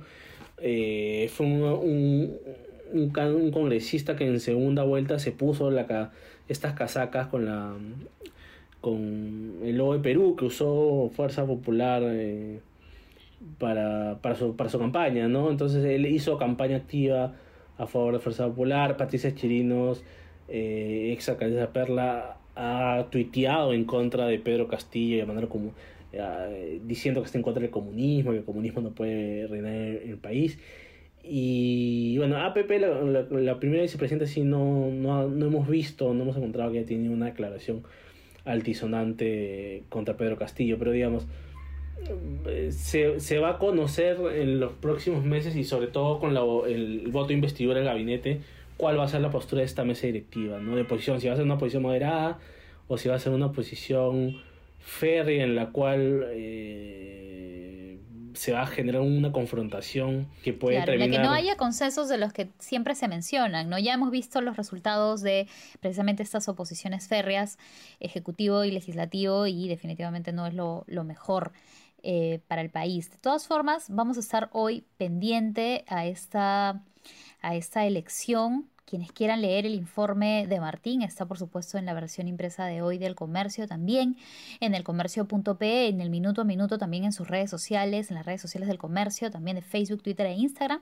eh, 0.63 1.31
fue 1.33 1.47
un, 1.47 2.37
un, 2.93 3.51
congresista 3.51 4.17
que 4.17 4.27
en 4.27 4.41
segunda 4.41 4.83
vuelta 4.85 5.19
se 5.19 5.33
puso 5.33 5.71
estas 6.49 6.73
casacas 6.75 7.29
con 7.29 7.47
la 7.47 7.75
con 8.81 9.57
el 9.65 9.77
logo 9.77 9.95
de 9.95 10.01
Perú 10.01 10.37
que 10.37 10.45
usó 10.45 11.11
Fuerza 11.15 11.45
Popular 11.45 12.03
eh, 12.05 12.61
para, 13.59 14.19
para, 14.23 14.37
su, 14.37 14.57
para 14.57 14.71
su 14.71 14.79
campaña, 14.79 15.29
¿no? 15.29 15.51
Entonces 15.51 15.85
él 15.85 16.07
hizo 16.07 16.39
campaña 16.39 16.77
activa 16.77 17.35
a 17.77 17.87
favor 17.87 18.15
de 18.15 18.21
Fuerza 18.21 18.47
Popular, 18.47 18.97
Patricia 18.97 19.35
Chirinos, 19.35 20.03
eh, 20.49 21.11
ex 21.13 21.29
alcaldesa 21.29 21.73
Perla, 21.73 22.37
ha 22.57 23.07
tuiteado 23.11 23.73
en 23.73 23.85
contra 23.85 24.27
de 24.27 24.39
Pedro 24.39 24.67
Castillo 24.67 25.25
manera 25.27 25.47
como 25.47 25.73
eh, 26.13 26.81
diciendo 26.85 27.21
que 27.21 27.27
está 27.27 27.39
en 27.39 27.45
contra 27.45 27.61
del 27.61 27.71
comunismo, 27.71 28.33
que 28.33 28.39
el 28.39 28.45
comunismo 28.45 28.81
no 28.81 28.91
puede 28.91 29.47
reinar 29.47 29.73
en 29.73 30.11
el 30.11 30.19
país. 30.19 30.59
Y 31.23 32.17
bueno, 32.17 32.39
APP, 32.39 32.71
la, 32.81 33.27
la, 33.31 33.61
primera 33.61 33.83
vicepresidenta, 33.83 34.27
sí 34.27 34.43
no, 34.43 34.91
no, 34.91 35.29
no, 35.29 35.47
hemos 35.47 35.69
visto, 35.69 36.15
no 36.15 36.23
hemos 36.23 36.37
encontrado 36.37 36.73
que 36.73 36.79
haya 36.79 36.87
tenido 36.87 37.13
una 37.13 37.27
declaración 37.27 37.83
altisonante 38.45 39.83
contra 39.91 40.17
Pedro 40.17 40.39
Castillo, 40.39 40.79
pero 40.79 40.93
digamos, 40.93 41.27
se, 42.71 43.21
se 43.21 43.39
va 43.39 43.51
a 43.51 43.59
conocer 43.59 44.17
en 44.35 44.61
los 44.61 44.73
próximos 44.73 45.25
meses 45.25 45.57
y 45.57 45.65
sobre 45.65 45.89
todo 45.89 46.19
con 46.19 46.33
la, 46.33 46.43
el, 46.67 47.09
voto 47.09 47.29
de 47.29 47.35
investidura 47.35 47.77
del 47.77 47.85
gabinete 47.85 48.41
cuál 48.77 48.99
va 48.99 49.05
a 49.05 49.09
ser 49.09 49.21
la 49.21 49.31
postura 49.31 49.61
de 49.61 49.67
esta 49.67 49.85
mesa 49.85 50.07
directiva, 50.07 50.61
¿no? 50.61 50.77
De 50.77 50.85
posición, 50.85 51.21
si 51.21 51.27
va 51.27 51.35
a 51.35 51.37
ser 51.37 51.45
una 51.45 51.59
posición 51.59 51.83
moderada 51.83 52.39
o 52.87 52.97
si 52.97 53.09
va 53.09 53.17
a 53.17 53.19
ser 53.19 53.33
una 53.33 53.53
posición 53.53 54.41
férrea 54.79 55.45
en 55.45 55.55
la 55.55 55.71
cual 55.71 56.27
eh, 56.31 57.99
se 58.35 58.53
va 58.53 58.63
a 58.63 58.67
generar 58.67 59.03
una 59.03 59.33
confrontación 59.33 60.29
que 60.43 60.53
puede 60.53 60.77
claro, 60.77 60.93
terminar... 60.93 61.21
que 61.21 61.27
no 61.27 61.33
haya 61.33 61.57
consensos 61.57 62.09
de 62.09 62.19
los 62.19 62.33
que 62.33 62.51
siempre 62.59 62.95
se 62.95 63.09
mencionan, 63.09 63.69
¿no? 63.69 63.79
Ya 63.79 63.95
hemos 63.95 64.11
visto 64.11 64.41
los 64.41 64.57
resultados 64.57 65.23
de 65.23 65.49
precisamente 65.81 66.23
estas 66.23 66.49
oposiciones 66.49 67.09
férreas, 67.09 67.59
ejecutivo 68.01 68.65
y 68.65 68.71
legislativo, 68.71 69.47
y 69.47 69.69
definitivamente 69.69 70.33
no 70.33 70.47
es 70.47 70.55
lo, 70.55 70.85
lo 70.87 71.05
mejor. 71.05 71.53
Eh, 72.05 72.39
para 72.47 72.63
el 72.63 72.71
país. 72.71 73.11
De 73.11 73.17
todas 73.17 73.49
formas, 73.49 73.87
vamos 73.89 74.17
a 74.19 74.21
estar 74.21 74.51
hoy 74.53 74.85
pendiente 74.99 75.85
a 75.89 76.07
esta, 76.07 76.81
a 77.43 77.57
esta 77.57 77.87
elección. 77.87 78.69
Quienes 78.89 79.13
quieran 79.13 79.43
leer 79.43 79.67
el 79.67 79.75
informe 79.75 80.47
de 80.49 80.61
Martín 80.61 81.03
está 81.03 81.27
por 81.27 81.37
supuesto 81.37 81.77
en 81.77 81.85
la 81.85 81.93
versión 81.93 82.27
impresa 82.27 82.65
de 82.65 82.81
hoy 82.81 82.97
del 82.97 83.15
comercio 83.15 83.69
también, 83.69 84.17
en 84.61 84.75
el 84.75 84.83
comercio.pe, 84.83 85.89
en 85.89 86.01
el 86.01 86.09
minuto 86.09 86.41
a 86.41 86.45
minuto 86.45 86.79
también 86.79 87.05
en 87.05 87.13
sus 87.13 87.29
redes 87.29 87.51
sociales, 87.51 88.11
en 88.11 88.17
las 88.17 88.25
redes 88.25 88.41
sociales 88.41 88.67
del 88.67 88.79
comercio, 88.79 89.31
también 89.31 89.57
de 89.57 89.63
Facebook, 89.63 90.03
Twitter 90.03 90.25
e 90.25 90.33
Instagram. 90.33 90.81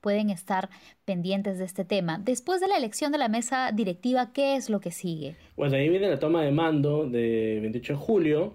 Pueden 0.00 0.30
estar 0.30 0.70
pendientes 1.04 1.58
de 1.58 1.64
este 1.64 1.84
tema. 1.84 2.20
Después 2.22 2.60
de 2.60 2.68
la 2.68 2.76
elección 2.76 3.10
de 3.10 3.18
la 3.18 3.28
mesa 3.28 3.72
directiva, 3.72 4.32
¿qué 4.32 4.54
es 4.54 4.70
lo 4.70 4.78
que 4.78 4.92
sigue? 4.92 5.34
Pues 5.56 5.72
ahí 5.72 5.88
viene 5.88 6.08
la 6.08 6.20
toma 6.20 6.44
de 6.44 6.52
mando 6.52 7.08
de 7.08 7.58
28 7.62 7.94
de 7.94 7.98
julio, 7.98 8.54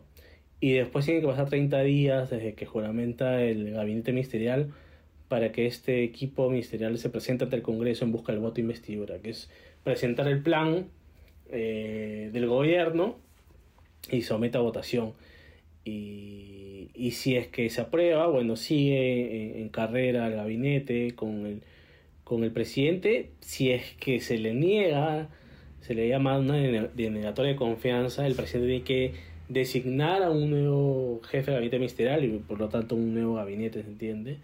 y 0.62 0.74
después 0.74 1.06
tiene 1.06 1.20
que 1.20 1.28
pasar 1.28 1.50
30 1.50 1.82
días 1.82 2.30
desde 2.30 2.56
que 2.56 2.66
juramenta 2.66 3.44
el 3.44 3.72
gabinete 3.72 4.14
ministerial 4.14 4.72
para 5.28 5.52
que 5.52 5.66
este 5.66 6.04
equipo 6.04 6.50
ministerial 6.50 6.98
se 6.98 7.10
presente 7.10 7.46
ante 7.46 7.56
el 7.56 7.62
Congreso 7.62 8.06
en 8.06 8.12
busca 8.12 8.32
del 8.32 8.42
voto 8.42 8.56
de 8.56 8.62
investidura, 8.62 9.20
que 9.20 9.32
es 9.32 9.50
presentar 9.84 10.28
el 10.28 10.42
plan 10.42 10.88
eh, 11.50 12.30
del 12.34 12.48
gobierno 12.48 13.18
y 14.12 14.22
someta 14.22 14.60
a 14.60 14.62
votación. 14.62 15.14
Y, 15.84 16.90
y, 16.96 17.12
si 17.12 17.36
es 17.36 17.48
que 17.48 17.70
se 17.70 17.82
aprueba, 17.82 18.28
bueno, 18.28 18.56
sigue 18.56 19.62
en, 19.62 19.70
carrera 19.70 20.28
el 20.28 20.36
gabinete 20.36 21.14
con 21.16 21.46
el, 21.46 21.62
con 22.24 22.44
el 22.44 22.52
presidente. 22.52 23.30
Si 23.42 23.72
es 23.72 23.94
que 24.00 24.20
se 24.20 24.40
le 24.40 24.54
niega, 24.54 25.30
se 25.82 25.94
le 25.94 26.08
llama 26.10 26.40
una 26.40 26.56
denegatoria 26.58 27.52
de 27.52 27.58
confianza, 27.58 28.26
el 28.26 28.34
presidente 28.34 28.68
tiene 28.68 28.84
que 28.84 29.14
designar 29.50 30.24
a 30.24 30.32
un 30.32 30.50
nuevo 30.50 31.22
jefe 31.24 31.52
de 31.52 31.58
gabinete 31.58 31.78
ministerial 31.78 32.24
y 32.24 32.30
por 32.40 32.60
lo 32.60 32.70
tanto 32.70 32.96
un 32.96 33.14
nuevo 33.14 33.36
gabinete, 33.36 33.84
¿se 33.84 33.90
entiende? 33.90 34.38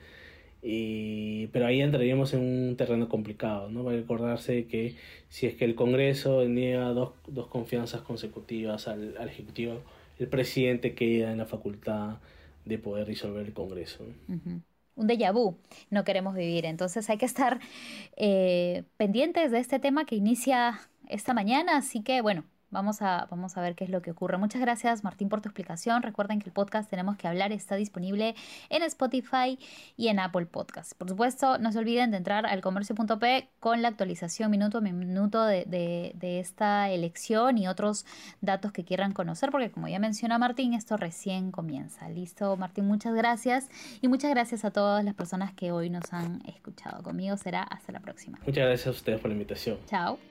Y, 0.64 1.48
pero 1.48 1.66
ahí 1.66 1.82
entraríamos 1.82 2.34
en 2.34 2.42
un 2.42 2.76
terreno 2.78 3.10
complicado, 3.10 3.70
¿no? 3.70 3.84
Va 3.84 3.94
a 3.94 3.96
recordarse 3.96 4.68
que 4.68 4.96
si 5.30 5.48
es 5.48 5.56
que 5.56 5.66
el 5.66 5.74
Congreso 5.74 6.44
niega 6.48 6.90
dos, 6.90 7.14
dos 7.28 7.48
confianzas 7.48 8.02
consecutivas 8.02 8.88
al, 8.88 9.18
al, 9.18 9.30
Ejecutivo, 9.30 9.82
el 10.20 10.28
presidente 10.28 10.94
queda 10.94 11.32
en 11.32 11.40
la 11.40 11.48
facultad 11.48 12.18
de 12.66 12.78
poder 12.78 13.08
disolver 13.08 13.46
el 13.46 13.54
Congreso. 13.54 14.06
Un 14.96 15.08
déjà 15.08 15.32
vu 15.32 15.58
no 15.90 16.04
queremos 16.04 16.36
vivir, 16.36 16.66
entonces 16.66 17.10
hay 17.10 17.18
que 17.18 17.26
estar 17.26 17.60
eh, 18.18 18.84
pendientes 18.98 19.50
de 19.52 19.60
este 19.60 19.80
tema 19.80 20.06
que 20.06 20.16
inicia 20.16 20.80
esta 21.08 21.34
mañana, 21.34 21.78
así 21.78 22.04
que 22.04 22.22
bueno, 22.22 22.44
Vamos 22.72 23.02
a, 23.02 23.28
vamos 23.30 23.58
a 23.58 23.62
ver 23.62 23.76
qué 23.76 23.84
es 23.84 23.90
lo 23.90 24.02
que 24.02 24.12
ocurre. 24.12 24.38
Muchas 24.38 24.62
gracias 24.62 25.04
Martín 25.04 25.30
por 25.30 25.42
tu 25.42 25.50
explicación. 25.50 26.02
Recuerden 26.02 26.40
que 26.40 26.50
el 26.50 26.54
podcast 26.54 26.90
Tenemos 26.90 27.18
que 27.18 27.28
hablar 27.28 27.52
está 27.52 27.76
disponible 27.76 28.36
en 28.70 28.82
Spotify 28.84 29.60
y 29.98 30.08
en 30.08 30.20
Apple 30.20 30.46
Podcast. 30.46 30.94
Por 30.94 31.10
supuesto, 31.10 31.58
no 31.58 31.72
se 31.72 31.80
olviden 31.80 32.12
de 32.12 32.18
entrar 32.18 32.46
al 32.46 32.62
comercio.p 32.62 33.50
con 33.60 33.82
la 33.82 33.90
actualización 33.90 34.52
minuto 34.52 34.80
a 34.80 34.82
minuto 34.82 35.46
de, 35.46 35.66
de, 35.66 36.40
esta 36.40 36.90
elección 36.90 37.58
y 37.58 37.68
otros 37.68 38.06
datos 38.42 38.72
que 38.72 38.84
quieran 38.84 39.14
conocer, 39.14 39.52
porque 39.52 39.70
como 39.70 39.88
ya 39.88 40.00
menciona 40.00 40.38
Martín, 40.38 40.74
esto 40.74 40.98
recién 40.98 41.52
comienza. 41.52 42.10
Listo, 42.10 42.58
Martín, 42.58 42.88
muchas 42.88 43.14
gracias. 43.14 43.70
Y 44.02 44.08
muchas 44.08 44.32
gracias 44.32 44.66
a 44.66 44.72
todas 44.72 45.04
las 45.04 45.14
personas 45.14 45.54
que 45.54 45.72
hoy 45.72 45.90
nos 45.90 46.14
han 46.14 46.42
escuchado. 46.48 47.04
Conmigo 47.04 47.38
será 47.38 47.64
hasta 47.64 47.92
la 47.92 48.00
próxima. 48.00 48.40
Muchas 48.46 48.66
gracias 48.66 48.88
a 48.88 48.92
ustedes 48.92 49.20
por 49.20 49.30
la 49.30 49.34
invitación. 49.34 49.78
Chao. 49.88 50.31